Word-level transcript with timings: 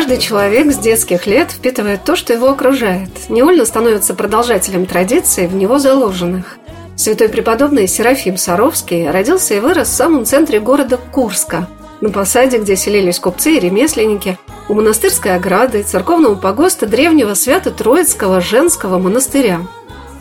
Каждый 0.00 0.16
человек 0.16 0.72
с 0.72 0.78
детских 0.78 1.26
лет 1.26 1.50
впитывает 1.50 2.04
то, 2.04 2.16
что 2.16 2.32
его 2.32 2.48
окружает, 2.48 3.10
невольно 3.28 3.66
становится 3.66 4.14
продолжателем 4.14 4.86
традиций, 4.86 5.46
в 5.46 5.54
него 5.54 5.78
заложенных. 5.78 6.56
Святой 6.96 7.28
преподобный 7.28 7.86
Серафим 7.86 8.38
Саровский 8.38 9.10
родился 9.10 9.52
и 9.52 9.60
вырос 9.60 9.88
в 9.88 9.92
самом 9.92 10.24
центре 10.24 10.58
города 10.58 10.96
Курска, 10.96 11.68
на 12.00 12.08
посаде, 12.08 12.56
где 12.56 12.76
селились 12.76 13.18
купцы 13.18 13.56
и 13.56 13.60
ремесленники, 13.60 14.38
у 14.70 14.72
монастырской 14.72 15.34
ограды, 15.34 15.82
церковного 15.82 16.34
погоста 16.34 16.86
древнего 16.86 17.34
Свято-Троицкого 17.34 18.40
женского 18.40 18.98
монастыря. 18.98 19.60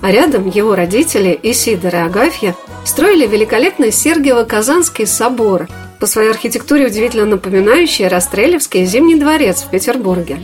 А 0.01 0.11
рядом 0.11 0.49
его 0.49 0.75
родители 0.75 1.39
Исидор 1.41 1.95
и 1.95 1.99
Агафья 1.99 2.53
строили 2.83 3.25
великолепный 3.25 3.91
Сергиево-Казанский 3.91 5.05
собор– 5.05 5.69
по 5.99 6.05
своей 6.05 6.29
архитектуре 6.29 6.87
удивительно 6.87 7.25
напоминающий 7.25 8.07
Растрелевский 8.07 8.85
Зимний 8.85 9.19
дворец 9.19 9.63
в 9.63 9.69
Петербурге. 9.69 10.39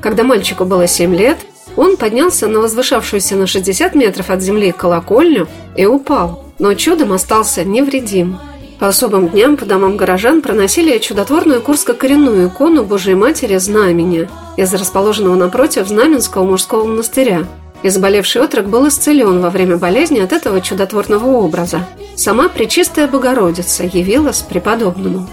Когда 0.00 0.22
мальчику 0.22 0.64
было 0.64 0.86
7 0.86 1.14
лет, 1.14 1.38
он 1.76 1.96
поднялся 1.96 2.46
на 2.46 2.60
возвышавшуюся 2.60 3.36
на 3.36 3.46
60 3.46 3.94
метров 3.94 4.30
от 4.30 4.42
земли 4.42 4.72
колокольню 4.72 5.48
и 5.76 5.86
упал, 5.86 6.44
но 6.58 6.74
чудом 6.74 7.12
остался 7.12 7.64
невредим. 7.64 8.38
По 8.78 8.88
особым 8.88 9.28
дням 9.28 9.56
по 9.56 9.64
домам 9.64 9.96
горожан 9.96 10.42
проносили 10.42 10.98
чудотворную 10.98 11.62
курско-коренную 11.62 12.48
икону 12.48 12.84
Божией 12.84 13.14
Матери 13.14 13.56
Знамения 13.58 14.28
из 14.56 14.72
расположенного 14.74 15.36
напротив 15.36 15.88
Знаменского 15.88 16.44
мужского 16.44 16.84
монастыря– 16.84 17.44
и 17.84 17.90
заболевший 17.90 18.42
отрок 18.42 18.66
был 18.66 18.88
исцелен 18.88 19.40
во 19.40 19.50
время 19.50 19.76
болезни 19.76 20.18
от 20.18 20.32
этого 20.32 20.62
чудотворного 20.62 21.26
образа. 21.26 21.86
Сама 22.16 22.48
Пречистая 22.48 23.06
Богородица 23.06 23.84
явилась 23.84 24.40
преподобному. 24.40 25.28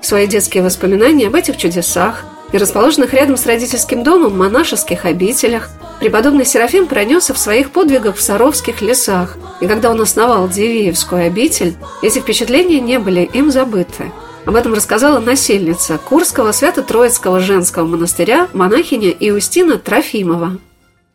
Свои 0.00 0.28
детские 0.28 0.62
воспоминания 0.62 1.26
об 1.26 1.34
этих 1.34 1.56
чудесах 1.56 2.24
и 2.52 2.58
расположенных 2.58 3.12
рядом 3.12 3.36
с 3.36 3.44
родительским 3.44 4.04
домом 4.04 4.38
монашеских 4.38 5.04
обителях 5.04 5.68
преподобный 5.98 6.46
Серафим 6.46 6.86
пронесся 6.86 7.34
в 7.34 7.38
своих 7.38 7.72
подвигах 7.72 8.14
в 8.14 8.22
Саровских 8.22 8.82
лесах, 8.82 9.36
и 9.60 9.66
когда 9.66 9.90
он 9.90 10.00
основал 10.00 10.48
Дивеевскую 10.48 11.26
обитель, 11.26 11.74
эти 12.02 12.20
впечатления 12.20 12.78
не 12.78 13.00
были 13.00 13.22
им 13.22 13.50
забыты. 13.50 14.12
Об 14.44 14.54
этом 14.54 14.74
рассказала 14.74 15.18
насельница 15.18 15.98
Курского 15.98 16.52
Свято-Троицкого 16.52 17.40
женского 17.40 17.84
монастыря 17.84 18.46
монахиня 18.52 19.10
Иустина 19.10 19.76
Трофимова. 19.76 20.58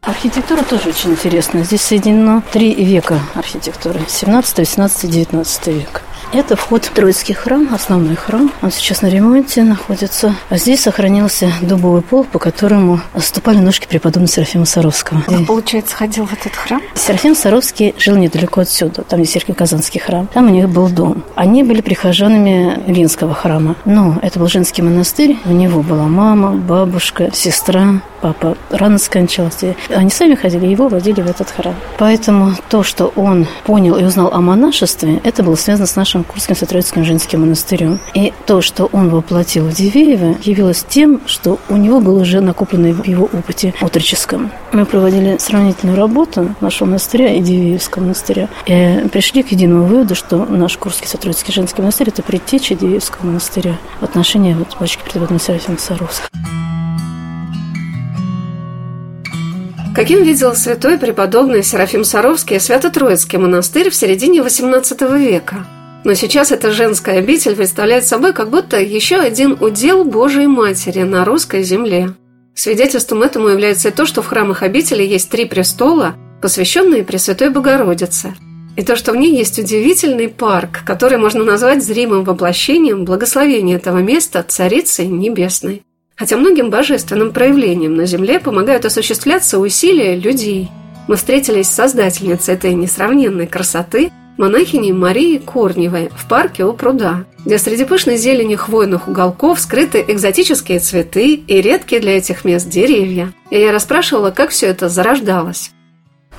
Архитектура 0.03 0.63
тоже 0.63 0.89
очень 0.89 1.11
интересная. 1.11 1.63
Здесь 1.63 1.81
соединено 1.81 2.41
три 2.51 2.73
века 2.73 3.19
архитектуры. 3.35 3.99
17, 4.07 4.57
18, 4.57 5.09
19 5.09 5.67
век. 5.67 6.01
Это 6.33 6.55
вход 6.55 6.85
в 6.85 6.91
Троицкий 6.91 7.35
храм, 7.35 7.67
основной 7.71 8.15
храм. 8.15 8.51
Он 8.63 8.71
сейчас 8.71 9.03
на 9.03 9.07
ремонте 9.07 9.63
находится. 9.63 10.33
А 10.49 10.57
здесь 10.57 10.81
сохранился 10.81 11.51
дубовый 11.61 12.01
пол, 12.01 12.23
по 12.23 12.39
которому 12.39 12.99
ступали 13.19 13.57
ножки 13.57 13.85
преподобного 13.85 14.27
Серафима 14.31 14.65
Саровского. 14.65 15.21
Он, 15.27 15.45
получается, 15.45 15.95
ходил 15.95 16.25
в 16.25 16.33
этот 16.33 16.55
храм? 16.55 16.81
Серафим 16.95 17.35
Саровский 17.35 17.93
жил 17.99 18.15
недалеко 18.15 18.61
отсюда, 18.61 19.03
там 19.03 19.19
есть 19.19 19.33
Сергий 19.33 19.53
Казанский 19.53 19.99
храм. 19.99 20.27
Там 20.33 20.47
у 20.47 20.49
них 20.49 20.69
был 20.69 20.87
дом. 20.89 21.23
Они 21.35 21.63
были 21.63 21.81
прихожанами 21.81 22.81
Линского 22.87 23.35
храма. 23.35 23.75
Но 23.85 24.17
это 24.21 24.39
был 24.39 24.47
женский 24.47 24.81
монастырь. 24.81 25.37
У 25.45 25.51
него 25.51 25.81
была 25.83 26.07
мама, 26.07 26.53
бабушка, 26.53 27.29
сестра, 27.33 28.01
папа 28.21 28.57
рано 28.69 28.97
скончался. 28.97 29.75
Они 29.89 30.09
сами 30.09 30.35
ходили, 30.35 30.67
его 30.67 30.87
водили 30.87 31.21
в 31.21 31.29
этот 31.29 31.49
храм. 31.49 31.75
Поэтому 31.97 32.53
то, 32.69 32.83
что 32.83 33.11
он 33.15 33.47
понял 33.63 33.97
и 33.97 34.03
узнал 34.03 34.31
о 34.33 34.39
монашестве, 34.41 35.19
это 35.23 35.43
было 35.43 35.55
связано 35.55 35.87
с 35.87 35.95
нашим 35.95 36.23
Курским 36.23 36.55
Сатроицким 36.55 37.03
женским 37.03 37.41
монастырем. 37.41 37.99
И 38.13 38.33
то, 38.45 38.61
что 38.61 38.85
он 38.91 39.09
воплотил 39.09 39.65
в 39.65 39.73
Дивеево, 39.73 40.35
явилось 40.43 40.85
тем, 40.87 41.21
что 41.25 41.59
у 41.69 41.75
него 41.75 41.99
было 41.99 42.21
уже 42.21 42.41
накоплено 42.41 42.93
в 42.93 43.05
его 43.05 43.25
опыте 43.25 43.73
отроческом. 43.81 44.51
Мы 44.71 44.85
проводили 44.85 45.37
сравнительную 45.39 45.97
работу 45.97 46.55
нашего 46.61 46.87
монастыря 46.87 47.33
и 47.33 47.41
Дивеевского 47.41 48.03
монастыря. 48.03 48.47
И 48.65 49.07
пришли 49.11 49.43
к 49.43 49.51
единому 49.51 49.85
выводу, 49.85 50.15
что 50.15 50.45
наш 50.45 50.77
Курский 50.77 51.07
Сатроицкий 51.07 51.53
женский 51.53 51.81
монастырь– 51.81 52.07
это 52.09 52.21
предтеча 52.21 52.75
Дивеевского 52.75 53.25
монастыря 53.25 53.77
в 53.99 54.03
отношении 54.03 54.53
вот, 54.53 54.77
батюшки 54.79 55.03
преподобного 55.03 55.39
Серафима 55.39 55.77
Саровского. 55.77 56.29
Каким 60.01 60.23
видел 60.23 60.55
святой 60.55 60.97
преподобный 60.97 61.61
Серафим 61.61 62.03
Саровский 62.03 62.59
Свято-Троицкий 62.59 63.37
монастырь 63.37 63.91
в 63.91 63.95
середине 63.95 64.39
XVIII 64.39 65.19
века? 65.19 65.67
Но 66.03 66.15
сейчас 66.15 66.51
эта 66.51 66.71
женская 66.71 67.19
обитель 67.19 67.55
представляет 67.55 68.07
собой 68.07 68.33
как 68.33 68.49
будто 68.49 68.81
еще 68.81 69.17
один 69.17 69.55
удел 69.61 70.03
Божией 70.03 70.47
Матери 70.47 71.03
на 71.03 71.23
русской 71.23 71.61
земле. 71.61 72.15
Свидетельством 72.55 73.21
этому 73.21 73.49
является 73.49 73.89
и 73.89 73.91
то, 73.91 74.07
что 74.07 74.23
в 74.23 74.25
храмах 74.25 74.63
обители 74.63 75.03
есть 75.03 75.29
три 75.29 75.45
престола, 75.45 76.15
посвященные 76.41 77.03
Пресвятой 77.03 77.51
Богородице. 77.51 78.33
И 78.77 78.81
то, 78.81 78.95
что 78.95 79.11
в 79.11 79.17
ней 79.17 79.37
есть 79.37 79.59
удивительный 79.59 80.29
парк, 80.29 80.79
который 80.83 81.19
можно 81.19 81.43
назвать 81.43 81.85
зримым 81.85 82.23
воплощением 82.23 83.05
благословения 83.05 83.75
этого 83.75 83.99
места 83.99 84.41
Царицей 84.41 85.05
Небесной. 85.05 85.83
Хотя 86.15 86.37
многим 86.37 86.69
божественным 86.69 87.31
проявлениям 87.31 87.95
на 87.95 88.05
Земле 88.05 88.39
помогают 88.39 88.85
осуществляться 88.85 89.59
усилия 89.59 90.15
людей. 90.15 90.69
Мы 91.07 91.15
встретились 91.15 91.67
с 91.67 91.73
создательницей 91.73 92.53
этой 92.53 92.73
несравненной 92.73 93.47
красоты, 93.47 94.11
монахиней 94.37 94.91
Марии 94.91 95.37
Корневой 95.37 96.09
в 96.15 96.27
парке 96.27 96.63
у 96.63 96.73
пруда, 96.73 97.25
где 97.45 97.57
среди 97.57 97.85
пышной 97.85 98.17
зелени 98.17 98.55
хвойных 98.55 99.07
уголков 99.07 99.59
скрыты 99.59 100.03
экзотические 100.07 100.79
цветы 100.79 101.33
и 101.35 101.61
редкие 101.61 102.01
для 102.01 102.17
этих 102.17 102.45
мест 102.45 102.67
деревья. 102.67 103.33
И 103.49 103.59
я 103.59 103.71
расспрашивала, 103.71 104.31
как 104.31 104.51
все 104.51 104.67
это 104.67 104.89
зарождалось. 104.89 105.71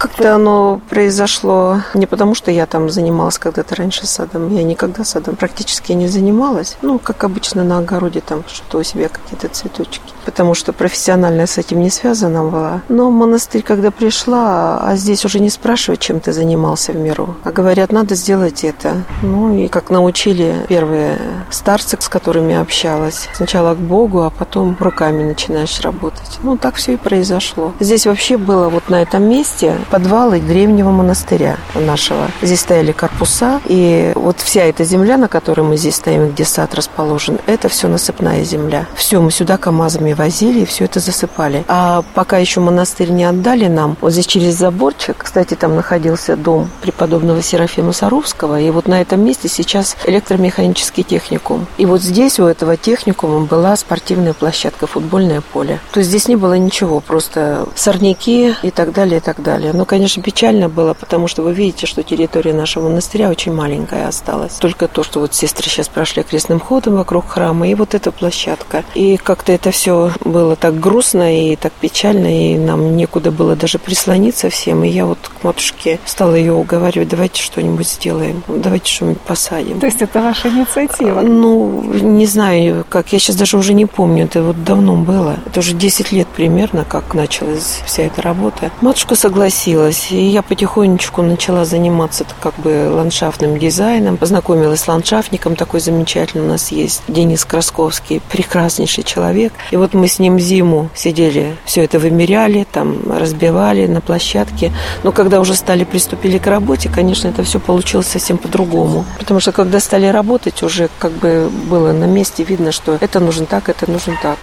Как-то 0.02 0.34
оно 0.34 0.80
произошло 0.90 1.80
не 1.94 2.06
потому, 2.06 2.34
что 2.34 2.50
я 2.50 2.66
там 2.66 2.90
занималась 2.90 3.38
когда-то 3.38 3.76
раньше 3.76 4.04
садом. 4.04 4.52
Я 4.52 4.64
никогда 4.64 5.04
садом 5.04 5.36
практически 5.36 5.92
не 5.92 6.08
занималась. 6.08 6.76
Ну, 6.82 6.98
как 6.98 7.22
обычно 7.22 7.62
на 7.62 7.78
огороде 7.78 8.20
там 8.20 8.42
что 8.48 8.78
у 8.78 8.82
себя 8.82 9.08
какие-то 9.08 9.46
цветочки. 9.46 10.02
Потому 10.24 10.54
что 10.54 10.72
профессионально 10.72 11.46
с 11.46 11.56
этим 11.56 11.80
не 11.80 11.90
связана 11.90 12.42
была. 12.42 12.80
Но 12.88 13.12
монастырь, 13.12 13.62
когда 13.62 13.92
пришла, 13.92 14.80
а 14.82 14.96
здесь 14.96 15.24
уже 15.24 15.38
не 15.38 15.50
спрашивают, 15.50 16.00
чем 16.00 16.19
ты 16.19 16.32
занимался 16.32 16.90
в 16.90 16.96
миру. 16.96 17.37
А 17.44 17.52
говорят, 17.52 17.93
надо 17.93 18.16
сделать 18.16 18.64
это. 18.64 19.05
Ну, 19.22 19.55
и 19.56 19.69
как 19.69 19.90
научили 19.90 20.66
первые 20.69 21.16
старцы, 21.50 21.96
с 22.00 22.08
которыми 22.08 22.56
общалась. 22.56 23.28
Сначала 23.34 23.76
к 23.76 23.78
Богу, 23.78 24.22
а 24.22 24.31
потом 24.31 24.76
руками 24.81 25.22
начинаешь 25.22 25.81
работать. 25.81 26.40
Ну, 26.43 26.56
так 26.56 26.75
все 26.75 26.94
и 26.94 26.96
произошло. 26.96 27.72
Здесь 27.78 28.05
вообще 28.05 28.37
было 28.37 28.69
вот 28.69 28.88
на 28.88 29.00
этом 29.00 29.22
месте 29.22 29.76
подвалы 29.93 30.41
древнего 30.41 30.91
монастыря 30.91 31.59
нашего. 31.75 32.31
Здесь 32.41 32.61
стояли 32.61 32.93
корпуса, 32.93 33.61
и 33.67 34.12
вот 34.15 34.41
вся 34.41 34.62
эта 34.62 34.85
земля, 34.85 35.19
на 35.19 35.29
которой 35.29 35.61
мы 35.61 35.77
здесь 35.77 35.97
стоим, 35.97 36.31
где 36.31 36.47
сад 36.47 36.75
расположен, 36.75 37.39
это 37.47 37.69
все 37.69 37.89
насыпная 37.89 38.43
земля. 38.43 38.87
Все, 38.94 39.21
мы 39.21 39.31
сюда 39.31 39.59
КАМАЗами 39.59 40.15
возили 40.15 40.61
и 40.61 40.65
все 40.65 40.87
это 40.87 40.99
засыпали. 40.99 41.65
А 41.69 42.03
пока 42.15 42.39
еще 42.39 42.61
монастырь 42.61 43.11
не 43.11 43.25
отдали 43.25 43.67
нам, 43.67 43.99
вот 44.00 44.12
здесь 44.12 44.27
через 44.27 44.55
заборчик, 44.55 45.17
кстати, 45.19 45.56
там 45.56 45.77
находился 45.77 46.39
дом 46.39 46.71
преподобного 46.81 47.43
Серафима 47.43 47.93
Саровского, 47.93 48.59
и 48.59 48.71
вот 48.71 48.89
на 48.89 49.03
этом 49.03 49.23
месте 49.23 49.49
сейчас 49.49 49.99
электромеханический 50.06 51.03
техникум. 51.03 51.67
И 51.77 51.85
вот 51.85 52.00
здесь 52.00 52.41
у 52.41 52.47
этого 52.47 52.79
техникума 52.79 53.41
была 53.41 53.77
спортивная 53.77 54.33
площадка, 54.33 54.87
футбольное 54.87 55.43
поле. 55.43 55.81
То 55.93 56.00
есть 56.00 56.09
здесь 56.09 56.29
не 56.29 56.37
было 56.37 56.55
ничего, 56.55 57.00
просто 57.00 57.67
сорняки 57.75 58.55
и 58.62 58.71
так 58.71 58.94
далее, 58.94 59.19
и 59.19 59.21
так 59.21 59.43
далее. 59.43 59.81
Но, 59.82 59.87
конечно, 59.87 60.23
печально 60.23 60.69
было, 60.69 60.94
потому 60.94 61.26
что 61.26 61.43
вы 61.43 61.52
видите, 61.52 61.88
что 61.88 62.05
территория 62.05 62.52
нашего 62.52 62.84
монастыря 62.84 63.29
очень 63.29 63.52
маленькая 63.52 64.06
осталась. 64.06 64.52
Только 64.61 64.87
то, 64.87 65.02
что 65.02 65.19
вот 65.19 65.34
сестры 65.34 65.69
сейчас 65.69 65.88
прошли 65.88 66.23
крестным 66.23 66.61
ходом 66.61 66.94
вокруг 66.94 67.26
храма, 67.26 67.67
и 67.67 67.75
вот 67.75 67.96
эта 67.96 68.12
площадка. 68.12 68.84
И 68.94 69.17
как-то 69.17 69.50
это 69.50 69.73
все 69.73 70.12
было 70.25 70.55
так 70.55 70.79
грустно 70.79 71.50
и 71.50 71.56
так 71.56 71.73
печально, 71.73 72.52
и 72.52 72.56
нам 72.58 72.96
некуда 72.96 73.32
было 73.32 73.56
даже 73.56 73.81
прислониться 73.81 74.50
всем. 74.50 74.84
И 74.84 74.88
я 74.88 75.05
вот 75.05 75.19
к 75.19 75.43
матушке 75.43 75.99
стала 76.05 76.37
ее 76.37 76.52
уговаривать, 76.52 77.08
давайте 77.08 77.43
что-нибудь 77.43 77.88
сделаем, 77.88 78.44
давайте 78.46 78.88
что-нибудь 78.88 79.20
посадим. 79.23 79.81
То 79.81 79.87
есть 79.87 80.00
это 80.00 80.23
ваша 80.23 80.49
инициатива? 80.49 81.23
Ну, 81.23 81.82
не 81.82 82.26
знаю, 82.26 82.87
как, 82.88 83.12
я 83.12 83.19
сейчас 83.19 83.34
даже 83.34 83.56
уже 83.56 83.75
не 83.75 83.87
помню, 83.87 84.26
это 84.26 84.44
вот 84.44 84.62
давно 84.62 84.94
было. 84.94 85.40
Это 85.44 85.58
уже 85.58 85.73
10 85.73 86.12
лет 86.12 86.29
примерно, 86.29 86.84
как 86.84 87.14
началась 87.14 87.82
вся 87.84 88.05
эта 88.05 88.23
работа. 88.23 88.70
Матушка 88.81 89.17
согласилась, 89.17 89.71
и 90.10 90.28
я 90.28 90.42
потихонечку 90.42 91.22
начала 91.22 91.64
заниматься 91.64 92.24
как 92.40 92.54
бы 92.58 92.90
ландшафтным 92.90 93.58
дизайном, 93.58 94.16
познакомилась 94.16 94.80
с 94.80 94.88
ландшафтником, 94.88 95.56
такой 95.56 95.80
замечательный 95.80 96.44
у 96.44 96.48
нас 96.48 96.72
есть, 96.72 97.02
Денис 97.08 97.44
Красковский, 97.44 98.20
прекраснейший 98.30 99.04
человек. 99.04 99.52
И 99.70 99.76
вот 99.76 99.94
мы 99.94 100.08
с 100.08 100.19
ним 100.19 100.38
зиму 100.38 100.90
сидели, 100.94 101.56
все 101.64 101.84
это 101.84 101.98
вымеряли, 101.98 102.66
там 102.70 103.12
разбивали 103.12 103.86
на 103.86 104.00
площадке. 104.00 104.72
Но 105.02 105.12
когда 105.12 105.40
уже 105.40 105.54
стали 105.54 105.84
приступили 105.84 106.38
к 106.38 106.46
работе, 106.46 106.88
конечно, 106.88 107.28
это 107.28 107.42
все 107.42 107.58
получилось 107.58 108.08
совсем 108.08 108.38
по-другому. 108.38 109.04
Потому 109.19 109.40
что 109.40 109.52
когда 109.52 109.80
стали 109.80 110.06
работать, 110.06 110.62
уже 110.62 110.88
как 110.98 111.12
бы 111.12 111.50
было 111.70 111.92
на 111.92 112.04
месте 112.04 112.44
видно, 112.44 112.72
что 112.72 112.98
это 113.00 113.20
нужно 113.20 113.46
так, 113.46 113.69
это 113.69 113.90
нужно 113.90 114.19
так. 114.22 114.38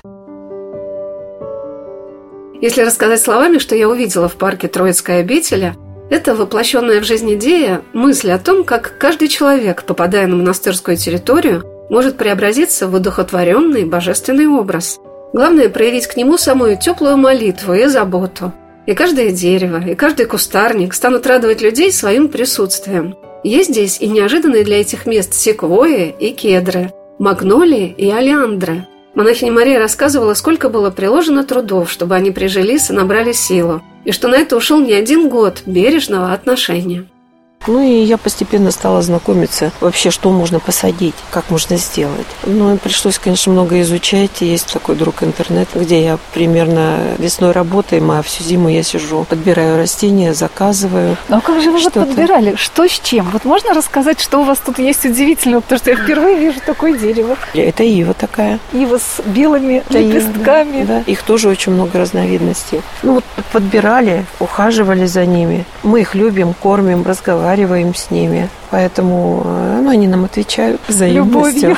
Если 2.62 2.82
рассказать 2.82 3.22
словами, 3.22 3.58
что 3.58 3.74
я 3.74 3.88
увидела 3.88 4.28
в 4.28 4.36
парке 4.36 4.68
Троицкая 4.68 5.22
обителя, 5.22 5.76
это 6.10 6.36
воплощенная 6.36 7.00
в 7.00 7.06
жизнь 7.06 7.34
идея, 7.36 7.82
мысль 7.94 8.32
о 8.32 8.40
том, 8.40 8.66
как 8.66 8.98
каждый 8.98 9.30
человек, 9.30 9.84
попадая 9.84 10.28
на 10.28 10.36
монастырскую 10.36 10.98
территорию, 10.98 11.64
может 11.90 12.18
преобразиться 12.18 12.90
в 12.90 12.96
одухотворенный 12.96 13.86
божественный 13.86 14.48
образ. 14.48 15.00
Главное– 15.32 15.70
проявить 15.70 16.08
к 16.08 16.18
нему 16.18 16.38
самую 16.38 16.78
теплую 16.78 17.16
молитву 17.16 17.74
и 17.74 17.86
заботу. 17.86 18.52
И 18.86 18.94
каждое 18.94 19.32
дерево, 19.32 19.82
и 19.82 19.96
каждый 19.96 20.26
кустарник 20.26 20.94
станут 20.94 21.28
радовать 21.28 21.62
людей 21.62 21.94
своим 21.94 22.28
присутствием. 22.28 23.16
Есть 23.44 23.70
здесь 23.70 24.02
и 24.02 24.08
неожиданные 24.10 24.66
для 24.66 24.82
этих 24.82 25.06
мест 25.06 25.34
секвои 25.34 26.14
и 26.20 26.32
кедры, 26.32 26.92
магнолии 27.20 27.94
и 27.98 28.10
олеандры– 28.10 28.86
Монахиня 29.20 29.52
Мария 29.52 29.80
рассказывала, 29.80 30.34
сколько 30.34 30.70
было 30.70 30.92
приложено 30.92 31.44
трудов, 31.44 31.92
чтобы 31.92 32.16
они 32.16 32.32
прижились 32.32 32.90
и 32.90 32.94
набрали 32.94 33.34
силу, 33.34 33.84
и 34.06 34.14
что 34.14 34.30
на 34.30 34.36
это 34.36 34.56
ушел 34.56 34.80
не 34.80 34.94
один 34.94 35.28
год 35.28 35.64
бережного 35.66 36.32
отношения. 36.32 37.04
Ну 37.68 37.82
и 37.82 38.04
я 38.04 38.18
постепенно 38.18 38.72
стала 38.72 39.02
знакомиться 39.02 39.72
вообще, 39.82 40.12
что 40.12 40.32
можно 40.32 40.60
посадить, 40.60 41.16
как 41.30 41.50
можно 41.50 41.78
сделать. 41.78 42.26
Ну 42.46 42.74
и 42.74 42.78
пришлось, 42.78 43.20
конечно, 43.20 43.52
много 43.52 43.82
изучать. 43.82 44.42
Есть 44.42 44.72
такой 44.72 44.96
друг 44.96 45.24
интернет, 45.24 45.68
где 45.76 46.04
я 46.04 46.18
примерно 46.34 47.00
весной 47.18 47.52
работаем, 47.52 48.10
а 48.12 48.22
всю 48.22 48.44
зиму 48.44 48.70
я 48.70 48.82
сижу, 48.82 49.26
подбираю 49.26 49.78
растения, 49.78 50.34
заказываю. 50.34 51.18
Ну 51.28 51.38
а 51.38 51.42
как 51.42 51.62
же 51.62 51.72
вы 51.72 51.80
вот 51.80 51.94
подбирали? 51.94 52.56
Что 52.56 52.88
с 52.88 53.00
чем? 53.00 53.30
Вот 53.32 53.46
можно 53.46 53.74
рассказать, 53.74 54.20
что 54.22 54.40
у 54.40 54.44
вас 54.44 54.60
тут 54.60 54.80
есть 54.80 55.06
удивительного? 55.06 55.62
Потому 55.62 55.80
что 55.80 55.90
я 55.92 55.98
впервые 55.98 56.40
вижу 56.40 56.60
такое 56.66 56.98
дерево. 56.98 57.36
Это 57.54 57.84
ива 57.84 58.14
такая. 58.14 58.60
Ива 58.72 58.98
с 58.98 59.22
белыми 59.26 59.84
Это 59.90 60.00
лепестками. 60.00 60.78
Ива, 60.78 60.88
да. 60.88 61.00
Их 61.02 61.24
тоже 61.24 61.50
очень 61.50 61.74
много 61.74 62.00
разновидностей. 62.00 62.82
Ну 63.04 63.16
вот 63.16 63.26
подбирали, 63.52 64.26
ухаживали 64.40 65.06
за 65.06 65.26
ними. 65.26 65.66
Мы 65.84 66.02
их 66.02 66.16
любим, 66.16 66.54
кормим, 66.54 67.04
разговариваем 67.04 67.49
разговариваем 67.50 67.96
с 67.96 68.12
ними. 68.12 68.50
Поэтому 68.72 69.42
э, 69.46 69.82
ну, 69.82 69.90
они 69.90 70.08
нам 70.08 70.26
отвечают 70.26 70.80
взаимностью. 70.88 71.70
Любовью. 71.70 71.78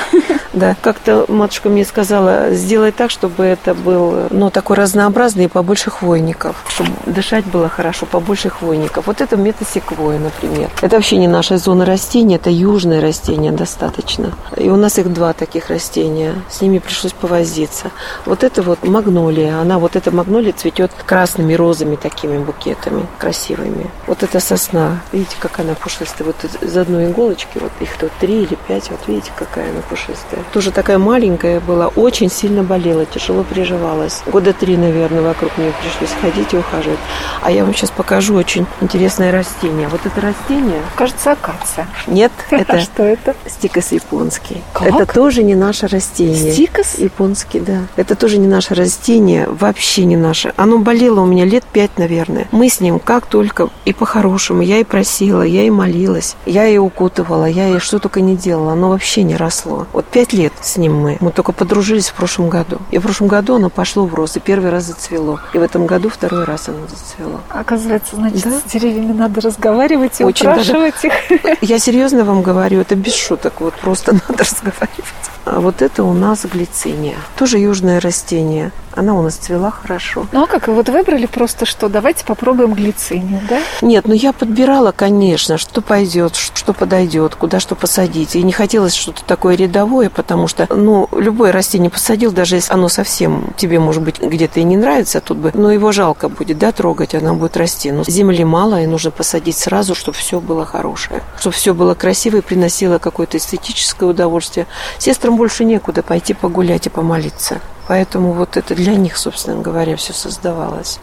Да. 0.52 0.76
Как-то 0.82 1.24
матушка 1.28 1.70
мне 1.70 1.84
сказала, 1.84 2.50
сделай 2.50 2.92
так, 2.92 3.10
чтобы 3.10 3.44
это 3.44 3.72
был 3.72 4.26
ну, 4.30 4.50
такой 4.50 4.76
разнообразный 4.76 5.44
и 5.44 5.48
побольше 5.48 5.90
хвойников. 5.90 6.56
Чтобы 6.68 6.90
дышать 7.06 7.46
было 7.46 7.70
хорошо, 7.70 8.04
побольше 8.04 8.50
хвойников. 8.50 9.06
Вот 9.06 9.22
это 9.22 9.36
метасеквоя, 9.36 10.18
например. 10.18 10.68
Это 10.82 10.96
вообще 10.96 11.16
не 11.16 11.26
наша 11.26 11.56
зона 11.56 11.86
растений, 11.86 12.36
это 12.36 12.50
южное 12.50 13.00
растение 13.00 13.50
достаточно. 13.50 14.32
И 14.56 14.68
у 14.68 14.76
нас 14.76 14.98
их 14.98 15.10
два 15.12 15.32
таких 15.32 15.70
растения. 15.70 16.34
С 16.50 16.60
ними 16.60 16.78
пришлось 16.78 17.14
повозиться. 17.14 17.90
Вот 18.26 18.44
это 18.44 18.60
вот 18.62 18.84
магнолия. 18.84 19.58
Она 19.58 19.78
вот 19.78 19.96
эта 19.96 20.10
магнолия 20.10 20.52
цветет 20.52 20.90
красными 21.06 21.54
розами 21.54 21.96
такими 21.96 22.36
букетами 22.36 23.06
красивыми. 23.18 23.90
Вот 24.06 24.22
это 24.22 24.38
сосна. 24.38 25.00
Видите, 25.12 25.36
как 25.38 25.60
она 25.62 25.74
пушистая. 25.74 26.26
Вот 26.26 26.36
за 26.60 26.80
одной 26.82 27.06
иголочки, 27.06 27.58
вот 27.58 27.72
их 27.80 27.96
тут 27.96 28.10
три 28.20 28.42
или 28.42 28.56
пять, 28.68 28.90
вот 28.90 29.00
видите, 29.06 29.32
какая 29.36 29.70
она 29.70 29.80
пушистая. 29.80 30.42
Тоже 30.52 30.70
такая 30.70 30.98
маленькая 30.98 31.60
была, 31.60 31.88
очень 31.88 32.30
сильно 32.30 32.62
болела, 32.62 33.06
тяжело 33.06 33.42
приживалась. 33.42 34.22
Года 34.26 34.52
три, 34.52 34.76
наверное, 34.76 35.22
вокруг 35.22 35.56
нее 35.58 35.72
пришлось 35.82 36.14
ходить 36.20 36.52
и 36.52 36.56
ухаживать. 36.56 36.98
А 37.42 37.50
я 37.50 37.64
вам 37.64 37.74
сейчас 37.74 37.90
покажу 37.90 38.34
очень 38.34 38.66
интересное 38.80 39.32
растение. 39.32 39.88
Вот 39.88 40.00
это 40.04 40.20
растение... 40.20 40.82
Кажется, 40.96 41.32
акация. 41.32 41.86
Нет, 42.06 42.32
это... 42.50 42.80
Что 42.80 43.04
это? 43.04 43.34
Стикос 43.46 43.92
японский. 43.92 44.62
Это 44.80 45.06
тоже 45.06 45.42
не 45.42 45.54
наше 45.54 45.86
растение. 45.86 46.52
Стикос? 46.52 46.98
Японский, 46.98 47.60
да. 47.60 47.82
Это 47.96 48.14
тоже 48.14 48.38
не 48.38 48.46
наше 48.46 48.74
растение, 48.74 49.46
вообще 49.48 50.04
не 50.04 50.16
наше. 50.16 50.52
Оно 50.56 50.78
болело 50.78 51.20
у 51.20 51.26
меня 51.26 51.44
лет 51.44 51.64
пять, 51.64 51.98
наверное. 51.98 52.48
Мы 52.52 52.68
с 52.68 52.80
ним 52.80 52.98
как 52.98 53.26
только 53.26 53.68
и 53.84 53.92
по-хорошему. 53.92 54.62
Я 54.62 54.78
и 54.78 54.84
просила, 54.84 55.42
я 55.52 55.64
и 55.64 55.70
молилась. 55.70 56.36
Я 56.46 56.66
и 56.66 56.78
укутывала, 56.78 57.44
я 57.44 57.68
и 57.68 57.78
что 57.78 57.98
только 57.98 58.20
не 58.20 58.36
делала. 58.36 58.72
Оно 58.72 58.88
вообще 58.88 59.22
не 59.22 59.36
росло. 59.36 59.86
Вот 59.92 60.06
пять 60.06 60.32
лет 60.32 60.52
с 60.60 60.76
ним 60.76 60.94
мы. 60.94 61.18
Мы 61.20 61.30
только 61.30 61.52
подружились 61.52 62.08
в 62.08 62.14
прошлом 62.14 62.48
году. 62.48 62.78
И 62.90 62.98
в 62.98 63.02
прошлом 63.02 63.28
году 63.28 63.56
оно 63.56 63.70
пошло 63.70 64.06
в 64.06 64.14
рост. 64.14 64.36
И 64.36 64.40
первый 64.40 64.70
раз 64.70 64.84
зацвело. 64.84 65.40
И 65.52 65.58
в 65.58 65.62
этом 65.62 65.86
году 65.86 66.08
второй 66.08 66.44
раз 66.44 66.68
оно 66.68 66.86
зацвело. 66.88 67.40
Оказывается, 67.48 68.16
значит, 68.16 68.42
да? 68.44 68.58
с 68.58 68.70
деревьями 68.70 69.12
надо 69.12 69.40
разговаривать 69.40 70.20
и 70.20 70.24
Очень 70.24 70.48
упрашивать 70.48 70.94
даже... 71.02 71.14
их. 71.34 71.62
Я 71.62 71.78
серьезно 71.78 72.24
вам 72.24 72.42
говорю, 72.42 72.80
это 72.80 72.94
без 72.94 73.14
шуток. 73.14 73.60
Вот 73.60 73.74
просто 73.74 74.12
надо 74.28 74.44
разговаривать. 74.44 75.04
А 75.44 75.60
вот 75.60 75.82
это 75.82 76.04
у 76.04 76.12
нас 76.12 76.44
глициния. 76.44 77.16
Тоже 77.36 77.58
южное 77.58 78.00
растение. 78.00 78.70
Она 78.94 79.14
у 79.14 79.22
нас 79.22 79.34
цвела 79.34 79.70
хорошо. 79.70 80.26
Ну 80.32 80.44
а 80.44 80.46
как? 80.46 80.68
Вот 80.68 80.88
выбрали 80.88 81.26
просто 81.26 81.66
что? 81.66 81.88
Давайте 81.88 82.24
попробуем 82.24 82.74
глицинию, 82.74 83.40
да? 83.48 83.58
Нет, 83.80 84.06
ну 84.06 84.14
я 84.14 84.32
подбирала, 84.32 84.92
конечно, 84.92 85.58
что 85.58 85.80
пойдет, 85.80 86.36
что 86.36 86.72
подойдет, 86.72 87.34
куда 87.34 87.60
что 87.60 87.74
посадить. 87.74 88.36
И 88.36 88.42
не 88.42 88.52
хотелось 88.52 88.94
что-то 88.94 89.24
такое 89.24 89.56
рядовое, 89.56 90.10
потому 90.10 90.48
что, 90.48 90.66
ну, 90.74 91.08
любое 91.12 91.52
растение 91.52 91.90
посадил, 91.90 92.32
даже 92.32 92.56
если 92.56 92.72
оно 92.72 92.88
совсем 92.88 93.52
тебе, 93.56 93.78
может 93.78 94.02
быть, 94.02 94.20
где-то 94.20 94.60
и 94.60 94.64
не 94.64 94.76
нравится, 94.76 95.20
тут 95.20 95.38
бы, 95.38 95.50
но 95.54 95.72
его 95.72 95.92
жалко 95.92 96.28
будет, 96.28 96.58
да, 96.58 96.72
трогать, 96.72 97.14
оно 97.14 97.34
будет 97.34 97.56
расти. 97.56 97.90
Но 97.92 98.04
земли 98.04 98.44
мало, 98.44 98.82
и 98.82 98.86
нужно 98.86 99.10
посадить 99.10 99.56
сразу, 99.56 99.94
чтобы 99.94 100.16
все 100.16 100.40
было 100.40 100.64
хорошее, 100.64 101.22
чтобы 101.38 101.54
все 101.54 101.74
было 101.74 101.94
красиво 101.94 102.36
и 102.36 102.40
приносило 102.40 102.98
какое-то 102.98 103.38
эстетическое 103.38 104.08
удовольствие. 104.08 104.66
Сестрам 104.98 105.36
больше 105.36 105.64
некуда 105.64 106.02
пойти 106.02 106.34
погулять 106.34 106.86
и 106.86 106.90
помолиться. 106.90 107.60
Поэтому 107.92 108.32
вот 108.32 108.56
это 108.56 108.74
для 108.74 108.94
них, 108.94 109.18
собственно 109.18 109.60
говоря, 109.60 109.96
все 109.96 110.14
создавалось. 110.14 110.98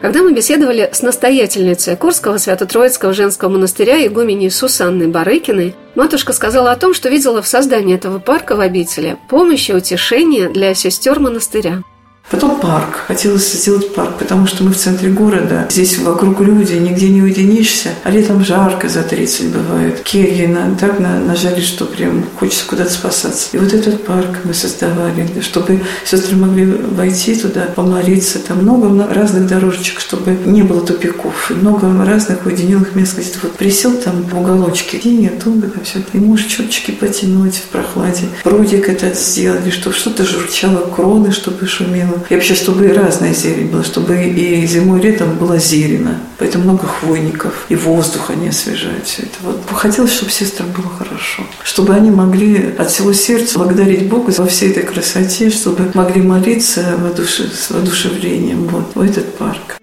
Когда 0.00 0.22
мы 0.22 0.32
беседовали 0.32 0.88
с 0.92 1.02
настоятельницей 1.02 1.96
Курского 1.96 2.38
Свято-Троицкого 2.38 3.12
женского 3.12 3.48
монастыря 3.48 4.06
игуменей 4.06 4.48
Сусанной 4.48 5.08
Барыкиной, 5.08 5.74
матушка 5.96 6.32
сказала 6.32 6.70
о 6.70 6.76
том, 6.76 6.94
что 6.94 7.08
видела 7.08 7.42
в 7.42 7.48
создании 7.48 7.96
этого 7.96 8.20
парка 8.20 8.54
в 8.54 8.60
обители 8.60 9.16
помощь 9.28 9.70
и 9.70 9.74
утешение 9.74 10.48
для 10.48 10.72
сестер 10.74 11.18
монастыря. 11.18 11.82
Потом 12.30 12.60
парк. 12.60 13.06
Хотелось 13.08 13.52
сделать 13.52 13.92
парк, 13.92 14.18
потому 14.18 14.46
что 14.46 14.62
мы 14.62 14.70
в 14.70 14.76
центре 14.76 15.10
города. 15.10 15.66
Здесь 15.68 15.98
вокруг 15.98 16.40
люди, 16.40 16.74
нигде 16.74 17.08
не 17.08 17.22
уединишься. 17.22 17.90
А 18.04 18.10
летом 18.10 18.44
жарко, 18.44 18.88
за 18.88 19.02
30 19.02 19.48
бывает. 19.48 20.00
Кельи 20.04 20.46
на, 20.46 20.76
так 20.76 21.00
на, 21.00 21.18
нажали, 21.18 21.60
что 21.60 21.86
прям 21.86 22.24
хочется 22.38 22.66
куда-то 22.68 22.92
спасаться. 22.92 23.48
И 23.52 23.58
вот 23.58 23.72
этот 23.72 24.04
парк 24.04 24.38
мы 24.44 24.54
создавали, 24.54 25.26
чтобы 25.40 25.80
сестры 26.04 26.36
могли 26.36 26.66
войти 26.66 27.34
туда, 27.34 27.62
помолиться. 27.74 28.38
Там 28.38 28.58
много 28.58 29.12
разных 29.12 29.48
дорожечек, 29.48 29.98
чтобы 29.98 30.38
не 30.44 30.62
было 30.62 30.86
тупиков. 30.86 31.50
И 31.50 31.54
много 31.54 31.88
разных 32.04 32.46
уединенных 32.46 32.94
мест. 32.94 33.18
Где-то 33.18 33.38
вот 33.42 33.52
присел 33.56 33.92
там 33.96 34.22
в 34.22 34.38
уголочке, 34.38 34.98
где 34.98 35.10
нет, 35.10 35.42
там 35.42 35.60
все. 35.82 35.98
И 36.12 36.18
можешь 36.18 36.46
чуточки 36.46 36.92
потянуть 36.92 37.56
в 37.56 37.64
прохладе. 37.64 38.26
Прудик 38.44 38.88
этот 38.88 39.18
сделали, 39.18 39.70
чтобы 39.70 39.96
что-то 39.96 40.24
журчало, 40.24 40.88
кроны, 40.94 41.32
чтобы 41.32 41.66
шумело. 41.66 42.19
И 42.28 42.34
вообще, 42.34 42.54
чтобы 42.54 42.86
и 42.86 42.92
разная 42.92 43.32
зелень 43.32 43.68
была, 43.68 43.84
чтобы 43.84 44.14
и 44.24 44.66
зимой, 44.66 45.00
и 45.00 45.02
летом 45.04 45.36
была 45.36 45.58
зелена. 45.58 46.20
Поэтому 46.38 46.64
много 46.64 46.86
хвойников. 46.86 47.66
И 47.68 47.76
воздух 47.76 48.30
они 48.30 48.48
освежают 48.48 49.06
все 49.06 49.22
это. 49.22 49.36
Вот. 49.42 49.60
Хотелось, 49.72 50.12
чтобы 50.12 50.30
сестрам 50.30 50.70
было 50.70 50.88
хорошо. 50.98 51.42
Чтобы 51.62 51.94
они 51.94 52.10
могли 52.10 52.74
от 52.78 52.90
всего 52.90 53.12
сердца 53.12 53.58
благодарить 53.58 54.08
Бога 54.08 54.32
за 54.32 54.46
всей 54.46 54.70
этой 54.70 54.82
красоте, 54.82 55.50
чтобы 55.50 55.90
могли 55.94 56.22
молиться 56.22 56.96
воодуше, 56.98 57.50
с 57.50 57.70
воодушевлением 57.70 58.64
вот, 58.68 58.94
в 58.94 59.00
этот 59.00 59.34
парк. 59.36 59.80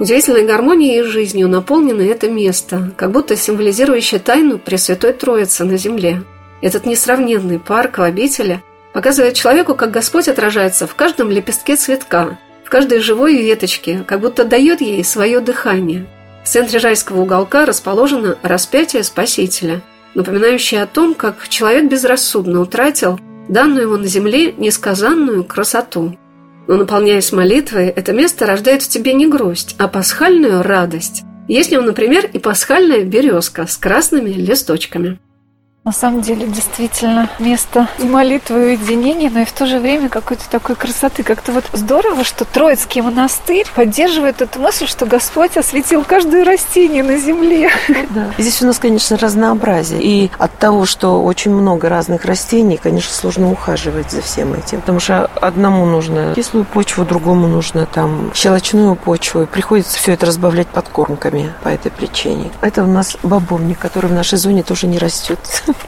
Удивительной 0.00 0.44
гармонией 0.44 1.00
и 1.00 1.02
жизнью 1.02 1.48
наполнено 1.48 2.02
это 2.02 2.28
место, 2.28 2.92
как 2.96 3.12
будто 3.12 3.36
символизирующее 3.36 4.20
тайну 4.20 4.58
Пресвятой 4.58 5.12
Троицы 5.12 5.64
на 5.64 5.76
земле. 5.76 6.24
Этот 6.64 6.86
несравненный 6.86 7.58
парк 7.58 7.98
обители 7.98 8.62
показывает 8.94 9.34
человеку, 9.34 9.74
как 9.74 9.90
Господь 9.90 10.28
отражается 10.28 10.86
в 10.86 10.94
каждом 10.94 11.30
лепестке 11.30 11.76
цветка, 11.76 12.38
в 12.64 12.70
каждой 12.70 13.00
живой 13.00 13.36
веточке, 13.36 14.02
как 14.06 14.20
будто 14.20 14.46
дает 14.46 14.80
ей 14.80 15.04
свое 15.04 15.40
дыхание. 15.40 16.06
В 16.42 16.48
центре 16.48 16.78
райского 16.78 17.20
уголка 17.20 17.66
расположено 17.66 18.38
распятие 18.40 19.04
Спасителя, 19.04 19.82
напоминающее 20.14 20.82
о 20.82 20.86
том, 20.86 21.14
как 21.14 21.48
человек 21.48 21.90
безрассудно 21.90 22.62
утратил 22.62 23.20
данную 23.50 23.82
ему 23.82 23.98
на 23.98 24.06
земле 24.06 24.52
несказанную 24.52 25.44
красоту. 25.44 26.16
Но 26.66 26.76
наполняясь 26.76 27.30
молитвой, 27.30 27.88
это 27.88 28.14
место 28.14 28.46
рождает 28.46 28.80
в 28.80 28.88
тебе 28.88 29.12
не 29.12 29.26
грусть, 29.26 29.76
а 29.78 29.86
пасхальную 29.86 30.62
радость. 30.62 31.24
Есть 31.46 31.72
нем, 31.72 31.84
например, 31.84 32.24
и 32.32 32.38
пасхальная 32.38 33.04
березка 33.04 33.66
с 33.66 33.76
красными 33.76 34.30
листочками. 34.30 35.18
На 35.84 35.92
самом 35.92 36.22
деле, 36.22 36.46
действительно, 36.46 37.28
место 37.38 37.88
и 37.98 38.04
молитвы, 38.04 38.58
и 38.58 38.66
уединения, 38.68 39.28
но 39.28 39.40
и 39.40 39.44
в 39.44 39.52
то 39.52 39.66
же 39.66 39.78
время 39.78 40.08
какой-то 40.08 40.48
такой 40.48 40.76
красоты. 40.76 41.22
Как-то 41.22 41.52
вот 41.52 41.66
здорово, 41.74 42.24
что 42.24 42.46
Троицкий 42.46 43.02
монастырь 43.02 43.66
поддерживает 43.74 44.40
эту 44.40 44.60
мысль, 44.60 44.86
что 44.86 45.04
Господь 45.04 45.58
осветил 45.58 46.02
каждое 46.02 46.42
растение 46.42 47.02
на 47.02 47.18
земле. 47.18 47.70
Да. 48.14 48.30
Здесь 48.38 48.62
у 48.62 48.66
нас, 48.66 48.78
конечно, 48.78 49.18
разнообразие. 49.18 50.00
И 50.02 50.30
от 50.38 50.56
того, 50.56 50.86
что 50.86 51.22
очень 51.22 51.50
много 51.50 51.90
разных 51.90 52.24
растений, 52.24 52.78
конечно, 52.82 53.12
сложно 53.12 53.52
ухаживать 53.52 54.10
за 54.10 54.22
всем 54.22 54.54
этим. 54.54 54.80
Потому 54.80 55.00
что 55.00 55.26
одному 55.38 55.84
нужно 55.84 56.32
кислую 56.34 56.64
почву, 56.64 57.04
другому 57.04 57.46
нужно 57.46 57.84
там 57.84 58.32
щелочную 58.34 58.96
почву. 58.96 59.42
И 59.42 59.46
приходится 59.46 59.98
все 59.98 60.12
это 60.12 60.24
разбавлять 60.24 60.68
подкормками 60.68 61.52
по 61.62 61.68
этой 61.68 61.90
причине. 61.90 62.50
Это 62.62 62.84
у 62.84 62.86
нас 62.86 63.18
бобовник, 63.22 63.78
который 63.78 64.06
в 64.06 64.14
нашей 64.14 64.38
зоне 64.38 64.62
тоже 64.62 64.86
не 64.86 64.96
растет. 64.96 65.38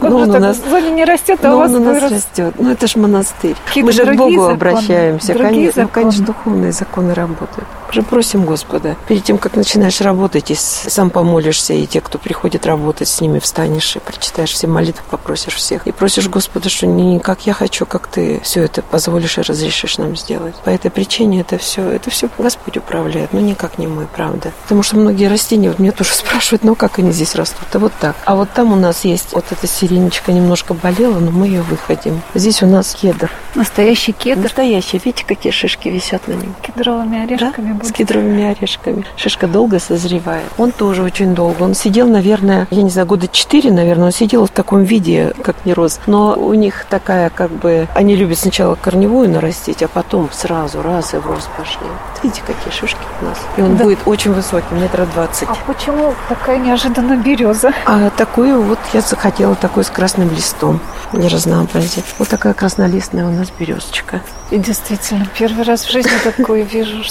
Ну, 0.00 0.16
он 0.18 0.30
у 0.30 0.38
нас 0.38 0.58
в 0.58 0.68
зоне 0.68 0.90
не 0.90 1.04
растет, 1.04 1.44
а 1.44 1.54
у 1.54 1.58
вас 1.58 1.72
у 1.72 1.80
нас 1.80 2.02
растет. 2.02 2.54
Ну, 2.58 2.70
это 2.70 2.86
же 2.86 2.98
монастырь. 2.98 3.56
Мы 3.76 3.92
же 3.92 4.04
к 4.04 4.16
Богу 4.16 4.46
обращаемся. 4.46 5.34
Конечно, 5.34 5.82
ну, 5.84 5.88
конечно, 5.88 6.24
духовные 6.24 6.72
законы 6.72 7.14
работают. 7.14 7.66
Уже 7.90 8.02
просим 8.02 8.44
Господа. 8.44 8.96
Перед 9.08 9.24
тем, 9.24 9.38
как 9.38 9.54
начинаешь 9.56 10.00
работать, 10.00 10.50
и 10.50 10.54
сам 10.54 11.10
помолишься, 11.10 11.72
и 11.72 11.86
те, 11.86 12.00
кто 12.00 12.18
приходит 12.18 12.66
работать, 12.66 13.08
с 13.08 13.20
ними 13.20 13.38
встанешь 13.38 13.96
и 13.96 13.98
прочитаешь 13.98 14.50
все 14.50 14.66
молитвы, 14.66 15.02
попросишь 15.10 15.54
всех. 15.54 15.86
И 15.86 15.92
просишь 15.92 16.28
Господа, 16.28 16.68
что 16.68 16.86
не 16.86 17.20
как 17.20 17.46
я 17.46 17.52
хочу, 17.52 17.86
как 17.86 18.06
ты 18.06 18.40
все 18.42 18.62
это 18.62 18.82
позволишь 18.82 19.38
и 19.38 19.42
разрешишь 19.42 19.98
нам 19.98 20.16
сделать. 20.16 20.54
По 20.64 20.70
этой 20.70 20.90
причине 20.90 21.40
это 21.40 21.58
все, 21.58 21.82
это 21.88 22.10
все 22.10 22.28
Господь 22.38 22.76
управляет, 22.76 23.32
но 23.32 23.40
никак 23.40 23.78
не 23.78 23.86
мы, 23.86 24.06
правда. 24.06 24.52
Потому 24.62 24.82
что 24.82 24.96
многие 24.96 25.28
растения, 25.28 25.68
вот 25.68 25.78
меня 25.78 25.92
тоже 25.92 26.10
спрашивают, 26.14 26.64
ну 26.64 26.74
как 26.74 26.98
они 26.98 27.12
здесь 27.12 27.34
растут? 27.34 27.66
А 27.72 27.78
вот 27.78 27.92
так. 28.00 28.16
А 28.24 28.34
вот 28.34 28.50
там 28.52 28.72
у 28.72 28.76
нас 28.76 29.04
есть 29.04 29.32
вот 29.32 29.44
эта 29.50 29.66
сиренечка 29.66 30.32
немножко 30.32 30.74
болела, 30.74 31.18
но 31.18 31.30
мы 31.30 31.46
ее 31.46 31.62
выходим. 31.62 32.20
Здесь 32.34 32.62
у 32.62 32.66
нас 32.66 32.94
кедр. 32.94 33.30
Настоящий 33.54 34.12
кедр? 34.12 34.42
Настоящий. 34.42 35.00
Видите, 35.04 35.24
какие 35.26 35.52
шишки 35.52 35.88
висят 35.88 36.26
на 36.28 36.32
нем? 36.32 36.54
Кедровыми 36.62 37.22
орешками. 37.22 37.72
Да? 37.72 37.85
С 37.86 37.92
кедровыми 37.92 38.44
орешками. 38.44 39.04
Шишка 39.16 39.46
долго 39.46 39.78
созревает. 39.78 40.44
Он 40.58 40.72
тоже 40.72 41.02
очень 41.02 41.34
долго. 41.34 41.62
Он 41.62 41.74
сидел, 41.74 42.08
наверное, 42.08 42.66
я 42.70 42.82
не 42.82 42.90
знаю, 42.90 43.06
года 43.06 43.28
четыре, 43.28 43.70
наверное, 43.70 44.06
он 44.06 44.12
сидел 44.12 44.46
в 44.46 44.50
таком 44.50 44.84
виде, 44.84 45.32
как 45.42 45.56
не 45.64 45.72
рос. 45.72 46.00
Но 46.06 46.34
у 46.34 46.54
них 46.54 46.86
такая, 46.88 47.30
как 47.30 47.50
бы, 47.50 47.88
они 47.94 48.16
любят 48.16 48.38
сначала 48.38 48.74
корневую 48.74 49.28
нарастить, 49.30 49.82
а 49.82 49.88
потом 49.88 50.28
сразу 50.32 50.82
раз 50.82 51.14
и 51.14 51.18
в 51.18 51.26
рост 51.26 51.48
пошли. 51.56 51.86
Видите, 52.22 52.42
какие 52.46 52.72
шишки 52.72 52.98
у 53.20 53.24
нас. 53.24 53.38
И 53.56 53.62
он 53.62 53.76
да. 53.76 53.84
будет 53.84 53.98
очень 54.06 54.32
высокий, 54.32 54.74
метра 54.74 55.06
двадцать. 55.06 55.48
А 55.48 55.56
почему 55.66 56.14
такая 56.28 56.58
неожиданная 56.58 57.16
береза? 57.16 57.72
А 57.84 58.10
такую 58.10 58.62
вот 58.62 58.78
я 58.92 59.00
захотела 59.00 59.54
такой 59.54 59.84
с 59.84 59.90
красным 59.90 60.30
листом. 60.30 60.80
Не 61.12 61.28
разнообразие. 61.28 62.04
Вот 62.18 62.28
такая 62.28 62.54
краснолистная 62.54 63.26
у 63.26 63.30
нас 63.30 63.48
березочка. 63.56 64.20
И 64.50 64.58
действительно, 64.58 65.26
первый 65.38 65.64
раз 65.64 65.84
в 65.84 65.90
жизни 65.90 66.10
такое 66.22 66.62
вижу. 66.62 67.04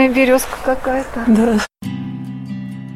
Пасхальная 0.00 0.08
березка 0.08 0.56
какая-то. 0.64 1.24
Да. 1.26 1.58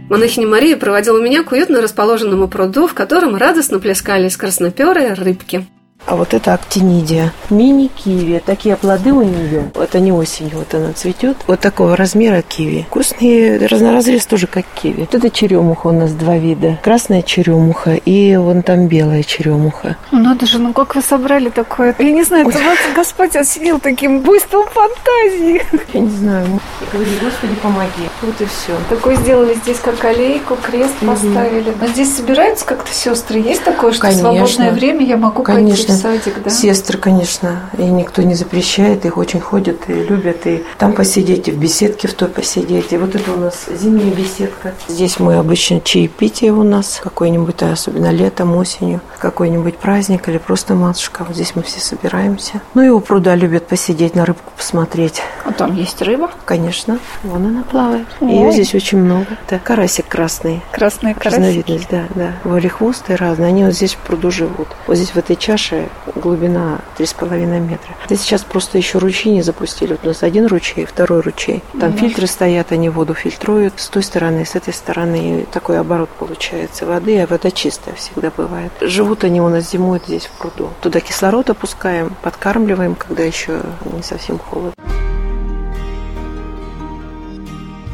Монахиня 0.09 0.47
Мария 0.47 0.77
проводила 0.79 1.21
меня 1.21 1.45
к 1.45 1.53
уютно 1.53 1.83
расположенному 1.83 2.49
пруду, 2.49 2.87
в 2.87 2.95
котором 2.95 3.37
радостно 3.37 3.79
плескались 3.79 4.39
красноперые 4.39 5.13
рыбки. 5.13 5.67
А 6.07 6.17
вот 6.17 6.35
это 6.35 6.53
актинидия. 6.55 7.33
Мини-киви. 7.51 8.43
Такие 8.45 8.77
плоды 8.77 9.13
у 9.13 9.23
нее. 9.23 9.71
Это 9.75 10.01
не 10.01 10.13
осенью, 10.13 10.59
вот 10.59 10.75
она 10.75 10.93
цветет. 10.93 11.37
Вот 11.47 11.61
такого 11.61 11.97
размера 11.97 12.43
киви. 12.43 12.85
Вкусные, 12.89 13.67
разноразрез 13.67 14.27
тоже 14.27 14.47
как 14.47 14.67
киви. 14.75 15.01
Вот 15.01 15.15
это 15.15 15.31
черемуха 15.31 15.89
у 15.89 15.93
нас 15.93 16.13
два 16.13 16.37
вида. 16.37 16.79
Красная 16.83 17.23
черемуха 17.23 17.95
и 17.95 18.37
вон 18.37 18.63
там 18.63 18.87
белая 18.87 19.23
черемуха. 19.23 19.97
Ну, 20.13 20.19
надо 20.19 20.47
же, 20.47 20.59
ну 20.59 20.73
как 20.73 20.95
вы 20.95 21.03
собрали 21.03 21.49
такое? 21.49 21.95
Я 21.99 22.13
не 22.13 22.23
знаю, 22.23 22.49
это 22.49 22.59
вас 22.59 22.79
Господь 22.95 23.35
осенил 23.37 23.79
таким 23.79 24.21
буйством 24.21 24.67
фантазии. 24.67 25.63
Я 25.95 26.01
не 26.01 26.11
знаю. 26.11 26.61
Говори, 26.93 27.11
Господи, 27.23 27.55
помоги. 27.63 28.09
Вот 28.23 28.41
и 28.41 28.45
все. 28.45 28.73
Такой 28.91 29.17
сделали 29.17 29.55
здесь 29.55 29.79
как 29.79 30.05
аллейку, 30.05 30.57
крест 30.57 30.95
угу. 31.01 31.13
поставили. 31.13 31.73
Но 31.81 31.87
здесь 31.87 32.15
собираются 32.15 32.67
как-то 32.67 32.93
сестры? 32.93 33.39
Есть 33.39 33.65
такое, 33.65 33.93
что 33.93 34.03
Конечно. 34.03 34.31
в 34.31 34.35
свободное 34.35 34.73
время 34.73 35.05
я 35.05 35.17
могу 35.17 35.43
Конечно. 35.43 35.87
пойти 35.87 35.94
садик, 35.95 36.43
да? 36.43 36.51
Сестры, 36.51 36.99
конечно, 36.99 37.61
и 37.79 37.83
никто 37.83 38.23
не 38.23 38.35
запрещает, 38.35 39.05
их 39.05 39.17
очень 39.17 39.41
ходят 39.41 39.89
и 39.89 39.93
любят, 39.93 40.47
и 40.47 40.65
там 40.79 40.93
посидеть, 40.93 41.49
и 41.49 41.51
в 41.51 41.59
беседке 41.59 42.09
в 42.09 42.15
той 42.15 42.29
посидеть. 42.29 42.93
И 42.93 42.97
вот 42.97 43.15
это 43.15 43.33
у 43.33 43.37
нас 43.37 43.67
зимняя 43.71 44.13
беседка. 44.15 44.75
Здесь 44.89 45.19
мы 45.19 45.37
обычно 45.37 45.81
чаепитие 45.81 46.53
у 46.53 46.63
нас, 46.63 47.01
какой-нибудь, 47.03 47.63
особенно 47.63 48.11
летом, 48.11 48.57
осенью, 48.57 49.01
какой-нибудь 49.19 49.77
праздник 49.77 50.29
или 50.29 50.39
просто 50.39 50.75
матушка. 50.75 51.25
Вот 51.27 51.35
здесь 51.35 51.53
мы 51.55 51.63
все 51.63 51.81
собираемся. 51.81 52.61
Ну 52.75 52.83
и 52.83 52.89
у 52.89 53.01
пруда 53.01 53.35
любят 53.35 53.67
посидеть, 53.67 54.15
на 54.15 54.25
рыбку 54.25 54.53
посмотреть. 54.57 55.23
А 55.45 55.53
там 55.53 55.75
есть 55.75 56.01
рыба? 56.03 56.31
Конечно, 56.45 56.99
вон 57.23 57.47
она 57.47 57.63
плавает. 57.63 58.07
Ой. 58.21 58.31
Ее 58.31 58.53
здесь 58.53 58.75
очень 58.75 58.99
много. 58.99 59.27
Это 59.47 59.59
карасик 59.59 60.09
красный. 60.09 60.63
Красные 60.73 61.15
карасики? 61.15 61.41
Разновидность, 61.41 61.89
да, 61.91 62.05
да. 62.15 62.33
Волехвостые 62.45 63.17
разные, 63.17 63.49
они 63.49 63.65
вот 63.65 63.75
здесь 63.75 63.95
в 63.95 63.99
пруду 63.99 64.31
живут. 64.31 64.69
Вот 64.87 64.97
здесь 64.97 65.11
в 65.11 65.17
этой 65.17 65.37
чаше 65.37 65.84
глубина 66.15 66.81
3,5 66.99 67.61
метра. 67.61 67.95
Это 68.05 68.17
сейчас 68.17 68.43
просто 68.43 68.79
еще 68.79 68.99
ручьи 68.99 69.33
не 69.33 69.43
запустили. 69.43 69.93
Вот 69.93 70.01
у 70.05 70.09
нас 70.09 70.23
один 70.23 70.47
ручей, 70.47 70.85
второй 70.85 71.21
ручей. 71.21 71.63
Там 71.79 71.91
mm 71.91 71.99
фильтры 72.05 72.27
стоят, 72.27 72.73
они 72.73 72.91
воду 72.91 73.15
фильтруют 73.15 73.75
с 73.77 73.89
той 73.89 74.03
стороны, 74.03 74.45
с 74.45 74.55
этой 74.55 74.75
стороны. 74.75 75.47
Такой 75.53 75.79
оборот 75.79 76.11
получается 76.19 76.87
воды, 76.87 77.21
а 77.21 77.27
вода 77.27 77.51
чистая 77.51 77.95
всегда 77.95 78.31
бывает. 78.37 78.73
Живут 78.81 79.25
они 79.25 79.41
у 79.41 79.49
нас 79.49 79.71
зимуют 79.71 80.05
здесь 80.07 80.27
в 80.27 80.31
пруду. 80.39 80.71
Туда 80.81 81.01
кислород 81.01 81.51
опускаем, 81.51 82.15
подкармливаем, 82.23 82.95
когда 82.95 83.23
еще 83.23 83.61
не 83.93 84.03
совсем 84.03 84.39
холодно. 84.39 84.75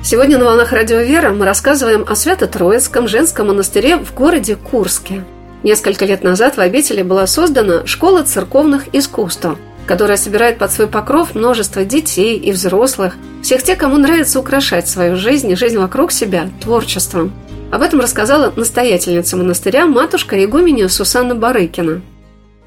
Сегодня 0.03 0.39
на 0.39 0.47
«Волнах 0.47 0.73
Радио 0.73 0.99
Вера» 1.01 1.31
мы 1.31 1.45
рассказываем 1.45 2.05
о 2.09 2.17
Свято-Троицком 2.17 3.07
женском 3.07 3.49
монастыре 3.49 3.99
в 3.99 4.15
городе 4.15 4.57
Курске– 4.57 5.25
Несколько 5.63 6.07
лет 6.07 6.25
назад 6.25 6.57
в 6.57 6.61
обители 6.61 7.03
была 7.03 7.27
создана 7.27 7.87
школа 7.87 8.23
церковных 8.23 8.95
искусств, 8.95 9.47
которая 9.87 10.17
собирает 10.17 10.59
под 10.59 10.73
свой 10.73 10.87
покров 10.87 11.35
множество 11.35 11.85
детей 11.85 12.39
и 12.39 12.53
взрослых, 12.53 13.17
всех 13.43 13.63
тех, 13.63 13.77
кому 13.77 13.97
нравится 13.99 14.41
украшать 14.41 14.89
свою 14.89 15.17
жизнь 15.17 15.51
и 15.51 15.57
жизнь 15.57 15.77
вокруг 15.79 16.13
себя 16.13 16.49
творчеством. 16.63 17.33
Об 17.71 17.83
этом 17.83 18.01
рассказала 18.01 18.53
настоятельница 18.57 19.37
монастыря 19.37 19.87
матушка 19.87 20.43
игуменя 20.43 20.89
Сусанна 20.89 21.35
Барыкина. 21.35 22.03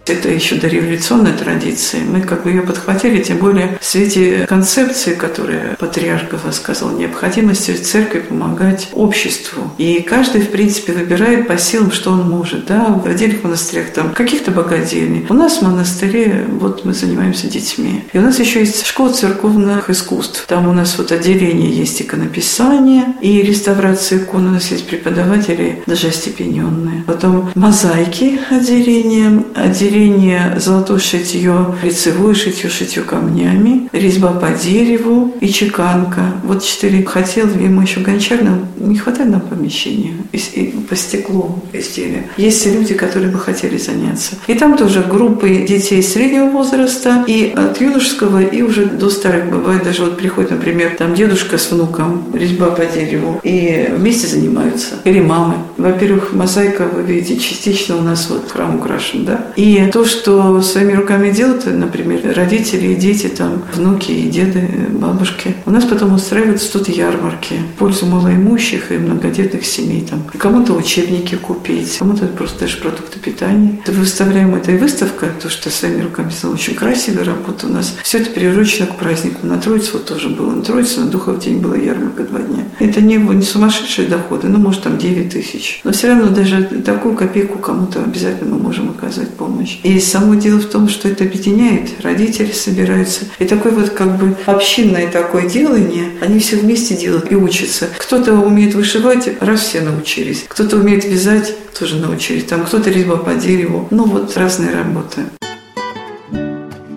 Это 0.05 0.29
еще 0.29 0.55
до 0.55 0.67
революционной 0.67 1.31
традиции. 1.31 2.00
Мы 2.05 2.22
как 2.22 2.43
бы 2.43 2.50
ее 2.50 2.62
подхватили, 2.62 3.24
тем 3.24 3.38
более 3.38 3.77
в 3.79 3.86
свете 3.86 4.45
концепции, 4.50 5.13
которую 5.13 5.77
патриарх 5.79 6.24
высказал, 6.43 6.91
необходимости 6.91 7.72
церкви 7.72 8.19
помогать 8.19 8.89
обществу. 8.93 9.72
И 9.77 10.01
каждый, 10.01 10.41
в 10.41 10.50
принципе, 10.50 10.91
выбирает 10.93 11.48
по 11.48 11.57
силам, 11.57 11.91
что 11.91 12.12
он 12.12 12.29
может. 12.29 12.65
Да? 12.65 13.01
В 13.03 13.07
отдельных 13.07 13.43
монастырях 13.43 13.91
там 13.91 14.13
каких-то 14.13 14.51
богадельни. 14.51 15.25
У 15.29 15.33
нас 15.33 15.60
в 15.60 15.62
монастыре 15.62 16.45
вот 16.50 16.83
мы 16.83 16.93
занимаемся 16.93 17.48
детьми. 17.48 18.03
И 18.12 18.17
у 18.17 18.22
нас 18.22 18.39
еще 18.39 18.60
есть 18.60 18.86
школа 18.86 19.13
церковных 19.13 19.89
искусств. 19.89 20.45
Там 20.48 20.67
у 20.67 20.74
нас 20.74 20.98
вот 20.98 21.13
отделение 21.13 21.72
есть 21.72 22.01
иконописание 22.01 23.15
и 23.22 23.41
реставрация 23.41 24.19
икон. 24.19 24.48
У 24.48 24.51
нас 24.51 24.69
есть 24.69 24.86
преподаватели 24.86 25.81
даже 25.86 26.07
остепененные. 26.07 27.03
Потом 27.07 27.51
мозаики 27.55 28.39
отделение, 28.50 29.43
отделение 29.55 29.92
отделение 29.93 30.55
золотое 30.57 31.00
шитье, 31.00 31.75
лицевое 31.83 32.33
шитье, 32.33 32.69
шитье 32.69 33.03
камнями, 33.03 33.89
резьба 33.91 34.29
по 34.29 34.50
дереву 34.50 35.33
и 35.39 35.50
чеканка. 35.50 36.21
Вот 36.43 36.63
четыре 36.63 37.05
хотел, 37.05 37.47
ему 37.47 37.81
еще 37.81 38.00
гончар, 38.00 38.41
нам 38.43 38.67
не 38.77 38.97
хватает 38.97 39.29
нам 39.29 39.41
помещения 39.41 40.13
и 40.31 40.73
по 40.89 40.95
стеклу 40.95 41.59
изделия. 41.73 42.25
Есть 42.38 42.65
люди, 42.65 42.93
которые 42.95 43.31
бы 43.31 43.39
хотели 43.39 43.77
заняться. 43.77 44.35
И 44.47 44.55
там 44.55 44.77
тоже 44.77 45.01
группы 45.01 45.65
детей 45.67 46.01
среднего 46.01 46.50
возраста 46.50 47.23
и 47.27 47.53
от 47.55 47.79
юношеского 47.79 48.41
и 48.41 48.62
уже 48.62 48.85
до 48.85 49.09
старых. 49.09 49.50
Бывает 49.50 49.83
даже 49.83 50.03
вот 50.03 50.17
приходит, 50.17 50.51
например, 50.51 50.95
там 50.97 51.13
дедушка 51.13 51.57
с 51.57 51.71
внуком, 51.71 52.25
резьба 52.33 52.67
по 52.67 52.85
дереву, 52.85 53.39
и 53.43 53.89
вместе 53.95 54.27
занимаются. 54.27 54.95
Или 55.03 55.19
мамы. 55.19 55.55
Во-первых, 55.77 56.33
мозаика, 56.33 56.88
вы 56.88 57.03
видите, 57.03 57.39
частично 57.39 57.97
у 57.97 58.01
нас 58.01 58.29
вот 58.29 58.51
храм 58.51 58.75
украшен, 58.75 59.25
да. 59.25 59.47
И 59.55 59.83
то, 59.88 60.06
что 60.06 60.62
своими 60.62 60.94
руками 60.94 61.32
делают, 61.32 61.66
например, 61.66 62.22
родители 62.36 62.94
дети, 62.94 63.28
там, 63.28 63.63
внуки 63.74 64.12
и 64.12 64.30
деды, 64.30 64.68
бабушки, 64.92 65.56
у 65.66 65.72
нас 65.72 65.86
потом 65.86 66.13
устраиваются 66.13 66.72
тут 66.72 66.90
ярмарки 66.90 67.56
в 67.75 67.80
пользу 67.80 68.06
малоимущих 68.06 68.92
и 68.92 68.98
многодетных 68.98 69.66
семей. 69.66 70.06
Там. 70.10 70.24
Кому-то 70.38 70.74
учебники 70.74 71.36
купить, 71.36 71.98
кому-то 71.98 72.28
просто 72.28 72.62
даже 72.62 72.78
продукты 72.78 73.20
питания. 73.20 73.80
Выставляем 73.88 74.56
это 74.56 74.72
и 74.72 74.78
выставка, 74.78 75.28
то, 75.42 75.50
что 75.50 75.70
своими 75.70 76.02
руками 76.02 76.30
сделано, 76.30 76.58
очень 76.58 76.75
красивая 76.75 77.24
работа 77.24 77.68
у 77.68 77.70
нас. 77.70 77.96
Все 78.04 78.20
это 78.20 78.32
приурочено 78.32 78.88
к 78.88 78.96
празднику. 78.98 79.46
На 79.46 79.58
Троицу 79.58 79.94
вот 79.94 80.06
тоже 80.06 80.30
было. 80.30 80.52
На 80.52 80.62
Троицу 80.62 81.02
на 81.02 81.08
Духов 81.08 81.40
день 81.40 81.60
была 81.60 81.75
ярмарка 81.75 82.24
два 82.24 82.40
дня. 82.40 82.63
Это 82.80 83.02
не, 83.02 83.18
не 83.18 83.44
сумасшедшие 83.44 84.08
доходы, 84.08 84.48
ну, 84.48 84.58
может, 84.58 84.84
там 84.84 84.98
9 84.98 85.32
тысяч. 85.32 85.82
Но 85.84 85.92
все 85.92 86.10
равно 86.10 86.30
даже 86.30 86.63
такую 86.86 87.16
копейку 87.16 87.60
кому-то 87.60 88.04
обязательно 88.04 88.56
мы 88.56 88.62
можем 88.62 88.90
оказать 88.90 89.30
помощь. 89.30 89.73
И 89.84 90.00
само 90.00 90.36
дело 90.36 90.60
в 90.60 90.65
том, 90.65 90.89
что 90.89 91.08
это 91.08 91.24
объединяет. 91.24 92.01
Родители 92.01 92.51
собираются. 92.51 93.25
И 93.39 93.46
такое 93.46 93.72
вот 93.72 93.89
как 93.92 94.18
бы 94.18 94.36
общинное 94.46 95.10
такое 95.10 95.50
делание, 95.50 96.12
они 96.22 96.39
все 96.39 96.58
вместе 96.58 96.96
делают 96.96 97.32
и 97.32 97.36
учатся. 97.36 97.89
Кто-то 97.98 98.34
умеет 98.34 98.75
вышивать, 98.75 99.30
раз 99.42 99.62
все 99.62 99.82
научились. 99.82 100.46
Кто-то 100.48 100.77
умеет 100.77 101.06
вязать, 101.06 101.53
тоже 101.77 101.98
научились. 101.98 102.46
Там 102.46 102.65
кто-то 102.65 102.89
резьба 102.89 103.18
по 103.18 103.34
дереву. 103.34 103.88
Ну 103.92 104.06
вот 104.06 104.36
разные 104.38 104.74
работы. 104.74 105.22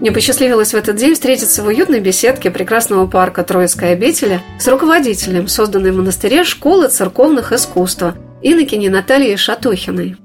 Мне 0.01 0.13
посчастливилось 0.13 0.73
в 0.73 0.77
этот 0.77 0.97
день 0.97 1.15
встретиться 1.15 1.63
в 1.63 1.67
уютной 1.67 2.01
беседке 2.01 2.51
прекрасного 2.51 3.07
парка 3.07 3.43
Троицкой 3.43 3.93
обители 3.93 4.41
с 4.61 4.69
руководителем 4.69 5.49
созданной 5.49 5.91
в 5.91 5.97
монастыре 5.97 6.45
школы 6.45 6.89
церковных 6.89 7.51
искусств 7.53 8.05
Инокини 8.43 8.89
Натальей 8.89 9.37
Шатохиной. 9.37 10.17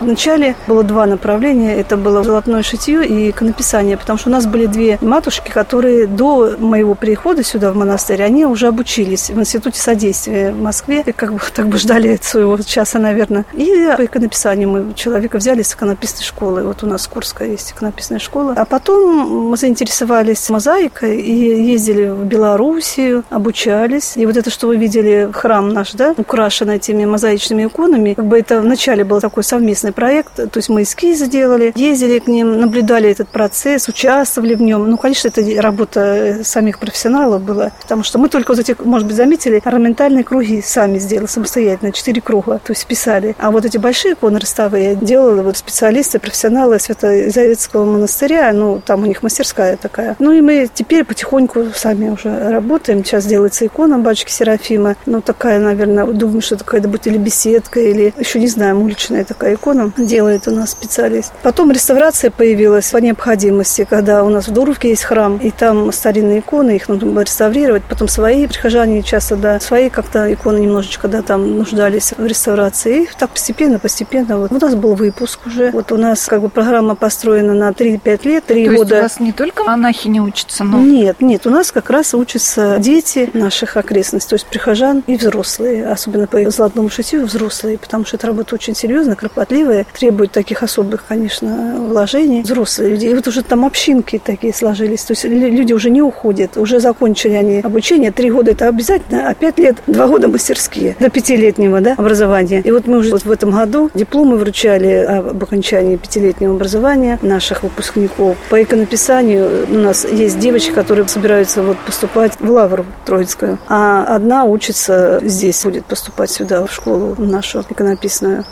Вначале 0.00 0.56
было 0.66 0.82
два 0.82 1.06
направления. 1.06 1.76
Это 1.76 1.96
было 1.96 2.22
золотное 2.22 2.62
шитье 2.62 3.06
и 3.06 3.30
иконописание, 3.30 3.96
потому 3.96 4.18
что 4.18 4.28
у 4.28 4.32
нас 4.32 4.46
были 4.46 4.66
две 4.66 4.98
матушки, 5.00 5.50
которые 5.50 6.06
до 6.06 6.56
моего 6.58 6.94
прихода 6.94 7.42
сюда, 7.44 7.72
в 7.72 7.76
монастырь, 7.76 8.22
они 8.22 8.44
уже 8.44 8.66
обучились 8.66 9.30
в 9.30 9.38
Институте 9.38 9.80
содействия 9.80 10.52
в 10.52 10.60
Москве. 10.60 11.02
И 11.06 11.12
как 11.12 11.32
бы 11.32 11.40
так 11.54 11.68
бы 11.68 11.78
ждали 11.78 12.18
своего 12.20 12.58
часа, 12.58 12.98
наверное. 12.98 13.44
И 13.52 13.66
по 13.96 14.04
иконописанию 14.04 14.68
мы 14.68 14.94
человека 14.94 15.38
взяли 15.38 15.62
с 15.62 15.74
иконописной 15.74 16.24
школы. 16.24 16.64
Вот 16.64 16.82
у 16.82 16.86
нас 16.86 17.06
Курская 17.06 17.48
есть 17.48 17.72
иконописная 17.72 18.18
школа. 18.18 18.54
А 18.56 18.64
потом 18.64 19.48
мы 19.50 19.56
заинтересовались 19.56 20.48
мозаикой 20.50 21.20
и 21.20 21.62
ездили 21.70 22.08
в 22.08 22.24
Белоруссию, 22.24 23.24
обучались. 23.30 24.16
И 24.16 24.26
вот 24.26 24.36
это, 24.36 24.50
что 24.50 24.66
вы 24.66 24.76
видели, 24.76 25.30
храм 25.32 25.68
наш, 25.68 25.92
да, 25.92 26.14
украшен 26.16 26.70
этими 26.70 27.04
мозаичными 27.04 27.66
иконами, 27.66 28.14
как 28.14 28.26
бы 28.26 28.38
это 28.38 28.60
вначале 28.60 29.04
был 29.04 29.20
такой 29.20 29.44
совместный 29.44 29.83
совместный 29.84 29.92
проект. 29.92 30.34
То 30.36 30.58
есть 30.58 30.68
мы 30.68 30.82
эскизы 30.82 31.26
делали, 31.26 31.72
ездили 31.76 32.18
к 32.18 32.26
ним, 32.26 32.58
наблюдали 32.60 33.10
этот 33.10 33.28
процесс, 33.28 33.88
участвовали 33.88 34.54
в 34.54 34.62
нем. 34.62 34.88
Ну, 34.88 34.96
конечно, 34.96 35.28
это 35.28 35.42
работа 35.60 36.00
э, 36.00 36.44
самих 36.44 36.78
профессионалов 36.78 37.42
была, 37.42 37.72
потому 37.82 38.02
что 38.02 38.18
мы 38.18 38.28
только 38.28 38.52
вот 38.52 38.58
эти, 38.58 38.76
может 38.82 39.06
быть, 39.06 39.16
заметили, 39.16 39.60
орнаментальные 39.64 40.24
круги 40.24 40.62
сами 40.62 40.98
сделали 40.98 41.26
самостоятельно, 41.26 41.92
четыре 41.92 42.20
круга, 42.20 42.60
то 42.64 42.72
есть 42.72 42.86
писали. 42.86 43.34
А 43.38 43.50
вот 43.50 43.64
эти 43.64 43.78
большие 43.78 44.14
иконы 44.14 44.38
ростовые 44.38 44.96
делали 44.96 45.40
вот 45.40 45.56
специалисты, 45.56 46.18
профессионалы 46.18 46.78
Свято-Изаветского 46.78 47.84
монастыря, 47.84 48.52
ну, 48.52 48.80
там 48.84 49.02
у 49.02 49.06
них 49.06 49.22
мастерская 49.22 49.76
такая. 49.76 50.16
Ну, 50.18 50.32
и 50.32 50.40
мы 50.40 50.68
теперь 50.72 51.04
потихоньку 51.04 51.66
сами 51.74 52.10
уже 52.10 52.50
работаем. 52.50 53.04
Сейчас 53.04 53.26
делается 53.26 53.66
икона 53.66 53.98
батюшки 53.98 54.30
Серафима. 54.30 54.96
Ну, 55.06 55.20
такая, 55.20 55.58
наверное, 55.58 56.06
думаю, 56.06 56.40
что 56.40 56.56
такая 56.56 56.80
то 56.80 56.88
будет 56.88 57.06
или 57.06 57.18
беседка, 57.18 57.80
или 57.80 58.12
еще 58.18 58.38
не 58.38 58.46
знаю, 58.46 58.80
уличная 58.80 59.24
такая 59.24 59.54
икона 59.54 59.73
икону 59.74 59.92
делает 59.96 60.48
у 60.48 60.50
нас 60.50 60.70
специалист. 60.70 61.32
Потом 61.42 61.70
реставрация 61.70 62.30
появилась 62.30 62.90
по 62.90 62.98
необходимости, 62.98 63.86
когда 63.88 64.24
у 64.24 64.28
нас 64.28 64.48
в 64.48 64.52
Дуровке 64.52 64.90
есть 64.90 65.04
храм, 65.04 65.38
и 65.38 65.50
там 65.50 65.92
старинные 65.92 66.40
иконы, 66.40 66.76
их 66.76 66.88
нужно 66.88 67.10
было 67.10 67.20
реставрировать. 67.20 67.82
Потом 67.84 68.08
свои 68.08 68.46
прихожане 68.46 69.02
часто, 69.02 69.36
да, 69.36 69.60
свои 69.60 69.90
как-то 69.90 70.32
иконы 70.32 70.58
немножечко, 70.58 71.08
да, 71.08 71.22
там 71.22 71.58
нуждались 71.58 72.12
в 72.16 72.24
реставрации. 72.24 73.04
И 73.04 73.08
так 73.18 73.30
постепенно, 73.30 73.78
постепенно. 73.78 74.38
Вот 74.38 74.52
у 74.52 74.58
нас 74.58 74.74
был 74.74 74.94
выпуск 74.94 75.40
уже. 75.46 75.70
Вот 75.70 75.92
у 75.92 75.96
нас 75.96 76.26
как 76.26 76.40
бы 76.40 76.48
программа 76.48 76.94
построена 76.94 77.54
на 77.54 77.70
3-5 77.70 78.28
лет, 78.28 78.44
3 78.44 78.66
То 78.66 78.74
года. 78.74 78.80
есть 78.80 78.92
у 78.92 79.02
вас 79.02 79.20
не 79.20 79.32
только 79.32 79.64
монахи 79.64 80.08
не 80.08 80.20
учатся, 80.20 80.64
но... 80.64 80.78
Нет, 80.78 81.20
нет, 81.20 81.46
у 81.46 81.50
нас 81.50 81.72
как 81.72 81.90
раз 81.90 82.14
учатся 82.14 82.76
дети 82.78 83.30
наших 83.34 83.76
окрестностей, 83.76 84.30
то 84.30 84.34
есть 84.34 84.46
прихожан 84.46 85.02
и 85.06 85.16
взрослые, 85.16 85.86
особенно 85.88 86.26
по 86.26 86.50
золотому 86.50 86.88
шитью 86.88 87.24
взрослые, 87.24 87.78
потому 87.78 88.04
что 88.04 88.16
эта 88.16 88.26
работа 88.26 88.54
очень 88.54 88.74
серьезная, 88.74 89.16
кропотливая 89.16 89.63
красивые, 89.64 89.86
требуют 89.92 90.32
таких 90.32 90.62
особых, 90.62 91.04
конечно, 91.06 91.76
вложений. 91.88 92.42
Взрослые 92.42 92.90
люди. 92.90 93.06
И 93.06 93.14
вот 93.14 93.26
уже 93.26 93.42
там 93.42 93.64
общинки 93.64 94.20
такие 94.24 94.52
сложились. 94.52 95.04
То 95.04 95.12
есть 95.12 95.24
люди 95.24 95.72
уже 95.72 95.90
не 95.90 96.02
уходят. 96.02 96.56
Уже 96.56 96.80
закончили 96.80 97.34
они 97.34 97.60
обучение. 97.60 98.10
Три 98.10 98.30
года 98.30 98.50
это 98.50 98.68
обязательно, 98.68 99.28
а 99.28 99.34
пять 99.34 99.58
лет, 99.58 99.76
два 99.86 100.06
года 100.06 100.28
мастерские. 100.28 100.96
До 101.00 101.10
пятилетнего 101.10 101.80
да, 101.80 101.94
образования. 101.96 102.60
И 102.64 102.70
вот 102.70 102.86
мы 102.86 102.98
уже 102.98 103.10
вот 103.10 103.24
в 103.24 103.30
этом 103.30 103.50
году 103.50 103.90
дипломы 103.94 104.36
вручали 104.36 104.88
об 104.88 105.42
окончании 105.42 105.96
пятилетнего 105.96 106.54
образования 106.54 107.18
наших 107.22 107.62
выпускников. 107.62 108.36
По 108.50 108.62
иконописанию 108.62 109.66
у 109.70 109.78
нас 109.78 110.04
есть 110.04 110.38
девочки, 110.38 110.70
которые 110.70 111.06
собираются 111.08 111.62
вот 111.62 111.78
поступать 111.78 112.32
в 112.40 112.50
Лавру 112.50 112.84
Троицкую. 113.04 113.58
А 113.68 114.04
одна 114.04 114.44
учится 114.44 115.20
здесь, 115.22 115.62
будет 115.64 115.84
поступать 115.86 116.30
сюда, 116.30 116.66
в 116.66 116.72
школу 116.72 117.14
нашу 117.18 117.64
иконописную. 117.68 118.44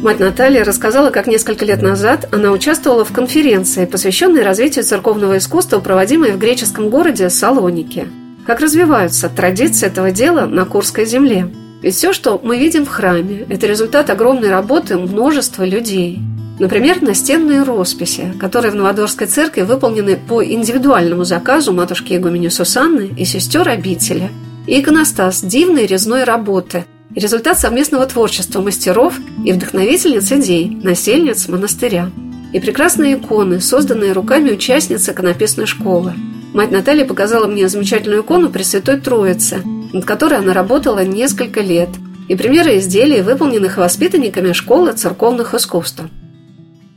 Мать 0.00 0.20
Наталья 0.20 0.62
рассказала, 0.62 1.10
как 1.10 1.26
несколько 1.26 1.64
лет 1.64 1.82
назад 1.82 2.28
она 2.30 2.52
участвовала 2.52 3.04
в 3.04 3.12
конференции, 3.12 3.84
посвященной 3.84 4.44
развитию 4.44 4.84
церковного 4.84 5.38
искусства, 5.38 5.80
проводимой 5.80 6.30
в 6.30 6.38
греческом 6.38 6.88
городе 6.88 7.28
Салоники. 7.28 8.06
Как 8.46 8.60
развиваются 8.60 9.28
традиции 9.28 9.88
этого 9.88 10.12
дела 10.12 10.46
на 10.46 10.64
Курской 10.66 11.04
земле. 11.04 11.48
Ведь 11.82 11.96
все, 11.96 12.12
что 12.12 12.40
мы 12.40 12.58
видим 12.58 12.86
в 12.86 12.88
храме, 12.90 13.44
это 13.48 13.66
результат 13.66 14.08
огромной 14.08 14.50
работы 14.50 14.96
множества 14.96 15.64
людей. 15.64 16.20
Например, 16.60 17.02
настенные 17.02 17.64
росписи, 17.64 18.32
которые 18.38 18.70
в 18.70 18.76
Новодорской 18.76 19.26
церкви 19.26 19.62
выполнены 19.62 20.16
по 20.16 20.44
индивидуальному 20.44 21.24
заказу 21.24 21.72
матушки 21.72 22.14
Игумени 22.14 22.48
Сусанны 22.48 23.10
и 23.16 23.24
сестер 23.24 23.68
обители. 23.68 24.30
И 24.68 24.80
иконостас 24.80 25.42
дивной 25.42 25.86
резной 25.86 26.22
работы– 26.22 26.84
результат 27.18 27.58
совместного 27.58 28.06
творчества 28.06 28.60
мастеров 28.60 29.14
и 29.44 29.52
вдохновительниц 29.52 30.30
идей, 30.32 30.78
насельниц 30.82 31.48
монастыря. 31.48 32.10
И 32.52 32.60
прекрасные 32.60 33.14
иконы, 33.14 33.60
созданные 33.60 34.12
руками 34.12 34.52
участниц 34.52 35.08
иконописной 35.08 35.66
школы. 35.66 36.14
Мать 36.54 36.70
Наталья 36.70 37.04
показала 37.04 37.46
мне 37.46 37.68
замечательную 37.68 38.22
икону 38.22 38.48
Пресвятой 38.48 38.98
Троицы, 39.00 39.62
над 39.92 40.04
которой 40.04 40.38
она 40.38 40.54
работала 40.54 41.04
несколько 41.04 41.60
лет, 41.60 41.90
и 42.28 42.34
примеры 42.36 42.78
изделий, 42.78 43.22
выполненных 43.22 43.76
воспитанниками 43.76 44.52
школы 44.52 44.92
церковных 44.92 45.54
искусств. 45.54 46.02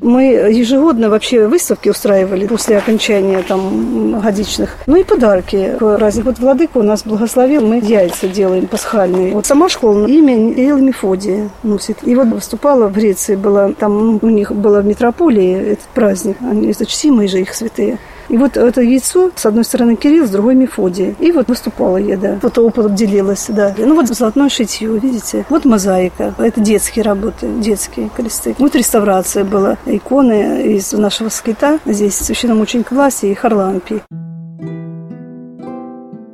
Мы 0.01 0.23
ежегодно 0.23 1.09
вообще 1.09 1.47
выставки 1.47 1.89
устраивали 1.89 2.47
после 2.47 2.77
окончания 2.77 3.43
там 3.47 4.19
годичных. 4.19 4.77
Ну 4.87 4.95
и 4.95 5.03
подарки. 5.03 5.75
Разных. 5.79 6.25
Вот 6.25 6.39
Владыка 6.39 6.79
у 6.79 6.83
нас 6.83 7.03
благословил, 7.03 7.65
мы 7.65 7.79
яйца 7.79 8.27
делаем 8.27 8.65
пасхальные. 8.65 9.33
Вот 9.33 9.45
сама 9.45 9.69
школа 9.69 10.07
имя 10.07 10.53
Ил 10.53 10.79
Мефодия 10.79 11.49
носит. 11.61 11.97
И 12.01 12.15
вот 12.15 12.27
выступала 12.29 12.87
в 12.87 12.93
Греции, 12.93 13.35
была, 13.35 13.73
там 13.73 14.19
у 14.21 14.29
них 14.29 14.51
было 14.51 14.81
в 14.81 14.85
метрополии 14.85 15.73
этот 15.73 15.85
праздник. 15.93 16.37
Они, 16.41 16.71
это 16.71 16.85
чтимые 16.85 17.27
же 17.27 17.39
их 17.39 17.53
святые. 17.53 17.99
И 18.29 18.37
вот 18.37 18.57
это 18.57 18.81
яйцо, 18.81 19.31
с 19.35 19.45
одной 19.45 19.63
стороны 19.63 19.95
Кирилл, 19.95 20.25
с 20.25 20.29
другой 20.29 20.55
Мефодий. 20.55 21.15
И 21.19 21.31
вот 21.31 21.47
выступала 21.47 21.97
я, 21.97 22.17
да. 22.17 22.39
Вот 22.41 22.57
опыт 22.57 22.93
делилась, 22.95 23.45
да. 23.49 23.73
Ну 23.77 23.95
вот 23.95 24.07
золотное 24.07 24.49
шитье, 24.49 24.97
видите. 24.97 25.45
Вот 25.49 25.65
мозаика. 25.65 26.33
Это 26.37 26.61
детские 26.61 27.03
работы, 27.03 27.47
детские 27.59 28.09
кресты. 28.15 28.55
Вот 28.59 28.75
реставрация 28.75 29.43
была. 29.43 29.77
Иконы 29.85 30.75
из 30.75 30.91
нашего 30.93 31.29
скита. 31.29 31.79
Здесь 31.85 32.15
священном 32.15 32.61
ученике 32.61 32.89
классе 32.89 33.31
и 33.31 33.33
Харлампи. 33.33 34.01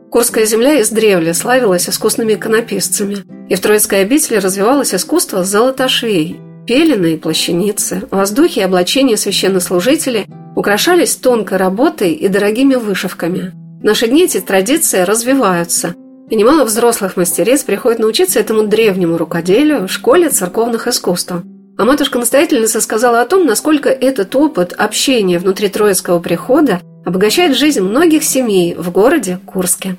Курская 0.10 0.46
земля 0.46 0.82
издревле 0.82 1.34
славилась 1.34 1.90
искусными 1.90 2.34
иконописцами, 2.34 3.18
и 3.50 3.56
в 3.56 3.60
Троицкой 3.60 4.02
обители 4.02 4.38
развивалось 4.38 4.96
искусство 4.96 5.44
золотошвей. 5.44 6.40
Пелены 6.66 7.14
и 7.14 7.18
плащаницы, 7.18 8.04
воздухи 8.12 8.60
и 8.60 8.64
облачения 8.64 9.16
священнослужителей 9.16 10.26
украшались 10.58 11.16
тонкой 11.16 11.60
работой 11.60 12.14
и 12.14 12.28
дорогими 12.28 12.74
вышивками. 12.74 13.54
В 13.80 13.84
наши 13.84 14.08
дни 14.08 14.24
эти 14.24 14.40
традиции 14.40 15.02
развиваются, 15.02 15.94
и 16.32 16.36
немало 16.36 16.66
взрослых 16.66 17.16
мастериц 17.16 17.62
приходят 17.64 18.00
научиться 18.00 18.40
этому 18.40 18.64
древнему 18.64 19.18
рукоделию 19.18 19.88
в 19.88 19.92
школе 19.92 20.30
церковных 20.30 20.88
искусств. 20.88 21.32
А 21.78 21.86
матушка-настоятельница 21.86 22.82
сказала 22.82 23.22
о 23.22 23.28
том, 23.28 23.46
насколько 23.46 23.90
этот 23.90 24.36
опыт 24.36 24.74
общения 24.74 25.38
внутри 25.38 25.70
Троицкого 25.70 26.18
прихода 26.18 26.82
обогащает 27.06 27.56
жизнь 27.56 27.82
многих 27.82 28.24
семей 28.24 28.74
в 28.74 28.90
городе 28.92 29.40
Курске. 29.46 29.96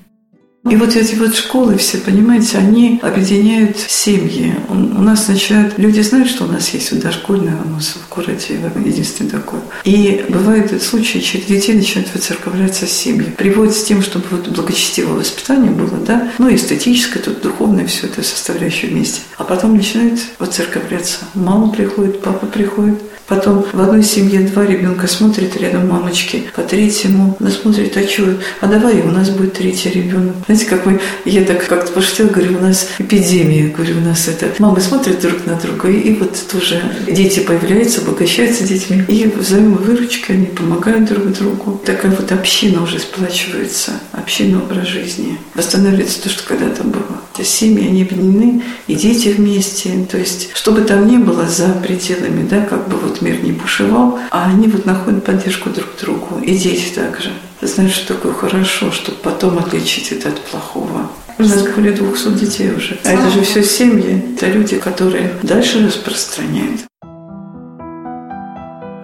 И 0.71 0.77
вот 0.77 0.95
эти 0.97 1.15
вот 1.15 1.35
школы 1.35 1.77
все, 1.79 1.99
понимаете, 1.99 2.59
они 2.59 3.01
объединяют 3.03 3.79
семьи. 3.79 4.55
У 4.69 4.75
нас 4.75 5.29
начинают... 5.29 5.79
Люди 5.79 6.01
знают, 6.01 6.29
что 6.29 6.45
у 6.45 6.49
нас 6.49 6.71
есть 6.71 6.93
вот 6.93 7.01
дошкольная 7.01 7.57
у 7.65 7.69
нас 7.71 7.95
в 7.97 8.15
городе, 8.15 8.61
единственный 8.85 9.31
такой. 9.31 9.61
И 9.85 10.25
бывают 10.29 10.83
случаи, 10.83 11.19
что 11.19 11.39
детей 11.39 11.75
начинают 11.75 12.13
выцерковляться 12.13 12.87
семьи. 12.87 13.31
Приводят 13.37 13.75
с 13.75 13.85
тем, 13.85 14.03
чтобы 14.03 14.27
вот 14.31 14.49
благочестивое 14.49 15.19
воспитание 15.19 15.71
было, 15.71 15.99
да, 16.07 16.31
ну, 16.39 16.55
эстетическое, 16.55 17.23
тут 17.23 17.41
духовное, 17.41 17.87
все 17.87 18.07
это 18.07 18.23
составляющее 18.23 18.91
вместе. 18.91 19.21
А 19.37 19.45
потом 19.45 19.77
начинают 19.77 20.21
выцерковляться. 20.39 21.19
Мама 21.35 21.73
приходит, 21.73 22.21
папа 22.23 22.47
приходит, 22.47 23.03
Потом 23.29 23.65
в 23.71 23.81
одной 23.81 24.03
семье 24.03 24.41
два 24.41 24.65
ребенка 24.65 25.07
смотрят 25.07 25.55
рядом 25.57 25.89
мамочки, 25.89 26.45
по 26.57 26.63
третьему 26.63 27.37
она 27.39 27.51
смотрит, 27.51 27.95
а 27.97 28.09
что, 28.09 28.39
а 28.63 28.67
давай 28.67 29.03
у 29.03 29.11
нас 29.11 29.29
будет 29.29 29.53
третий 29.53 29.91
ребенок. 29.91 30.35
Знаете, 30.47 30.65
как 30.65 30.87
мы, 30.87 30.99
я 31.27 31.45
так 31.45 31.67
как-то 31.67 31.93
пошутила, 31.93 32.29
говорю, 32.29 32.57
у 32.57 32.63
нас 32.63 32.89
эпидемия, 32.99 33.69
говорю, 33.69 33.99
у 33.99 34.01
нас 34.01 34.29
это, 34.29 34.49
мамы 34.59 34.81
смотрят 34.81 35.21
друг 35.21 35.45
на 35.45 35.57
друга, 35.57 35.89
и, 35.91 36.01
и 36.01 36.15
вот 36.15 36.39
тоже 36.51 36.81
дети 37.07 37.41
появляются, 37.41 38.01
обогащаются 38.01 38.65
детьми, 38.65 39.05
и 39.09 39.27
взаимовыручка, 39.27 40.33
они 40.33 40.47
помогают 40.47 41.05
друг 41.05 41.27
другу. 41.33 41.81
Такая 41.85 42.11
вот 42.13 42.33
община 42.33 42.83
уже 42.83 42.99
сплачивается, 42.99 43.93
община 44.13 44.59
образ 44.63 44.89
жизни. 44.89 45.39
Восстанавливается 45.55 46.23
то, 46.23 46.29
что 46.31 46.45
когда-то 46.45 46.83
было. 46.83 47.21
Семьи, 47.41 47.87
они 47.87 48.03
объединены, 48.03 48.63
и 48.89 48.97
дети 48.97 49.29
вместе. 49.29 49.91
То 50.11 50.19
есть, 50.19 50.51
что 50.55 50.73
бы 50.73 50.81
там 50.81 51.07
ни 51.07 51.19
было 51.19 51.47
за 51.47 51.69
пределами, 51.69 52.45
да, 52.49 52.65
как 52.65 52.89
бы 52.89 52.97
вот 52.97 53.18
мир 53.21 53.43
не 53.43 53.53
бушевал, 53.53 54.19
а 54.31 54.47
они 54.47 54.69
вот 54.69 54.87
находят 54.87 55.25
поддержку 55.25 55.71
друг 55.71 55.89
другу. 56.01 56.41
И 56.43 56.57
дети 56.57 56.95
также. 56.95 57.31
Знают, 57.61 57.93
что 57.93 58.15
такое 58.15 58.33
хорошо, 58.33 58.91
чтобы 58.93 59.19
потом 59.19 59.59
отличить 59.59 60.13
это 60.13 60.29
от 60.29 60.41
плохого. 60.41 61.11
У 61.39 61.43
нас 61.43 61.63
более 61.69 61.93
200 61.93 62.29
детей 62.31 62.73
уже. 62.73 62.99
А 63.05 63.13
это 63.13 63.31
же 63.31 63.43
все 63.43 63.63
семьи. 63.63 64.35
Это 64.35 64.47
люди, 64.47 64.77
которые 64.79 65.33
дальше 65.43 65.85
распространяют. 65.87 66.81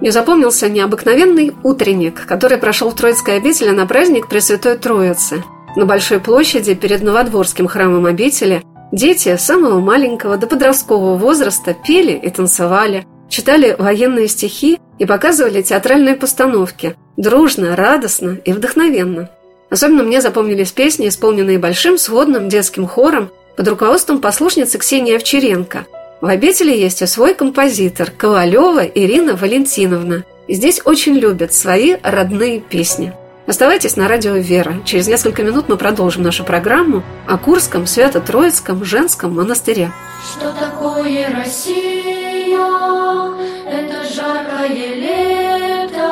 Мне 0.01 0.13
запомнился 0.13 0.69
необыкновенный 0.69 1.55
утренник, 1.63 2.27
который 2.27 2.59
прошел 2.59 2.91
в 2.91 2.95
Троицкой 2.95 3.37
обители 3.39 3.71
на 3.71 3.87
праздник 3.87 4.29
Пресвятой 4.29 4.77
Троицы. 4.77 5.43
На 5.77 5.87
Большой 5.87 6.21
площади 6.21 6.75
перед 6.75 7.03
Новодворским 7.03 7.67
храмом 7.69 8.07
обители 8.07 8.63
дети 8.93 9.37
самого 9.37 9.81
маленького 9.81 10.37
до 10.37 10.47
подросткового 10.47 11.17
возраста 11.17 11.75
пели 11.75 12.13
и 12.13 12.31
танцевали, 12.31 13.07
читали 13.29 13.75
военные 13.79 14.29
стихи 14.29 14.79
и 14.99 15.07
показывали 15.07 15.63
театральные 15.63 16.15
постановки, 16.15 16.97
дружно, 17.17 17.77
радостно 17.77 18.39
и 18.45 18.53
вдохновенно. 18.53 19.31
Особенно 19.71 20.05
мне 20.05 20.21
запомнились 20.21 20.73
песни, 20.73 21.09
исполненные 21.09 21.59
большим 21.59 21.99
сводным 21.99 22.49
детским 22.49 22.87
хором 22.87 23.31
под 23.57 23.67
руководством 23.69 24.21
послушницы 24.21 24.79
Ксении 24.79 25.17
Овчаренко. 25.17 25.87
В 26.21 26.27
обители 26.27 26.75
есть 26.75 27.03
и 27.03 27.07
свой 27.07 27.35
композитор 27.35 28.11
Ковалева 28.11 28.85
Ирина 28.85 29.37
Валентиновна. 29.37 30.25
И 30.47 30.55
здесь 30.55 30.81
очень 30.85 31.15
любят 31.15 31.53
свои 31.53 31.97
родные 32.03 32.61
песни. 32.61 33.13
Оставайтесь 33.47 33.97
на 33.97 34.09
радио 34.09 34.35
«Вера». 34.35 34.77
Через 34.87 35.07
несколько 35.07 35.43
минут 35.43 35.69
мы 35.69 35.77
продолжим 35.77 36.23
нашу 36.23 36.45
программу 36.45 37.03
о 37.27 37.37
Курском 37.37 37.87
Свято-Троицком 37.87 38.85
женском 38.85 39.35
монастыре. 39.35 39.93
Что 40.33 40.51
такое 40.53 41.29
Россия? 41.35 42.24
Это 42.57 44.05
жаркое 44.05 44.95
лето, 44.95 46.11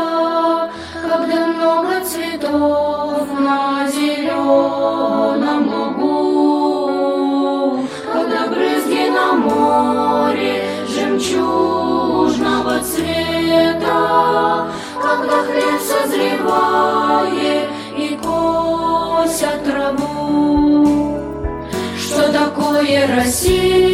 когда 1.03 1.47
много 1.47 2.01
цветов 2.05 3.29
на 3.39 3.89
зеленом 3.89 5.69
лугу, 5.73 6.81
когда 8.13 8.47
брызги 8.49 9.09
на 9.11 9.33
море 9.35 10.65
жемчужного 10.89 12.81
цвета, 12.81 14.01
когда 15.01 15.43
хлеб 15.45 15.81
созревает 15.81 17.69
и 17.97 18.19
косят 18.23 19.65
траву. 19.65 21.19
Что 21.97 22.33
такое 22.33 23.07
Россия? 23.17 23.92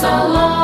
so 0.00 0.06
long. 0.06 0.57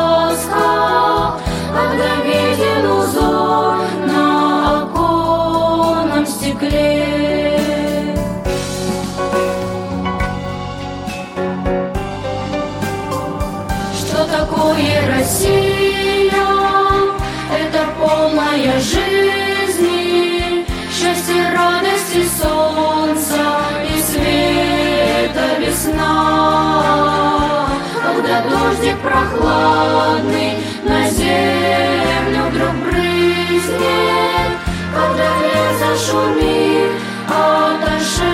Прохладный 29.05 30.53
на 30.85 31.09
землю 31.11 32.43
вдруг 32.51 32.75
брызнет, 32.83 34.53
когда 34.95 35.29
лес 35.45 35.75
зашумит, 35.79 36.93
отошедший 37.29 38.33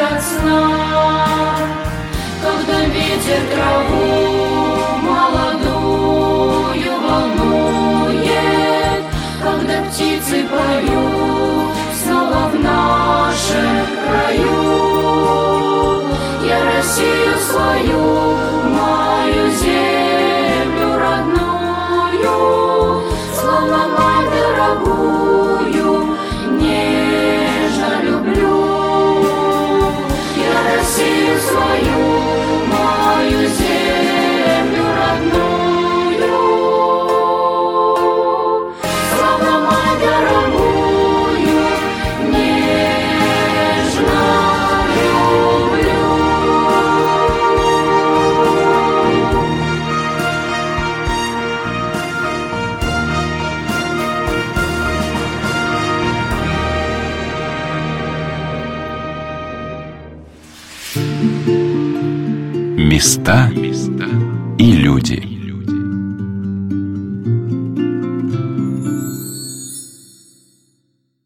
от 0.00 0.20
сна 0.22 0.72
когда 2.42 2.84
ветер 2.86 3.42
траву 3.54 4.98
молодую 5.02 6.92
волнует, 7.08 8.22
когда 9.42 9.76
птицы 9.88 10.36
поют 10.50 11.70
снова 12.02 12.42
в 12.48 12.54
нашем 12.58 13.86
краю. 14.04 14.62
Я 16.44 16.58
Россию 16.76 17.34
свою, 17.38 18.02
我 24.74 25.31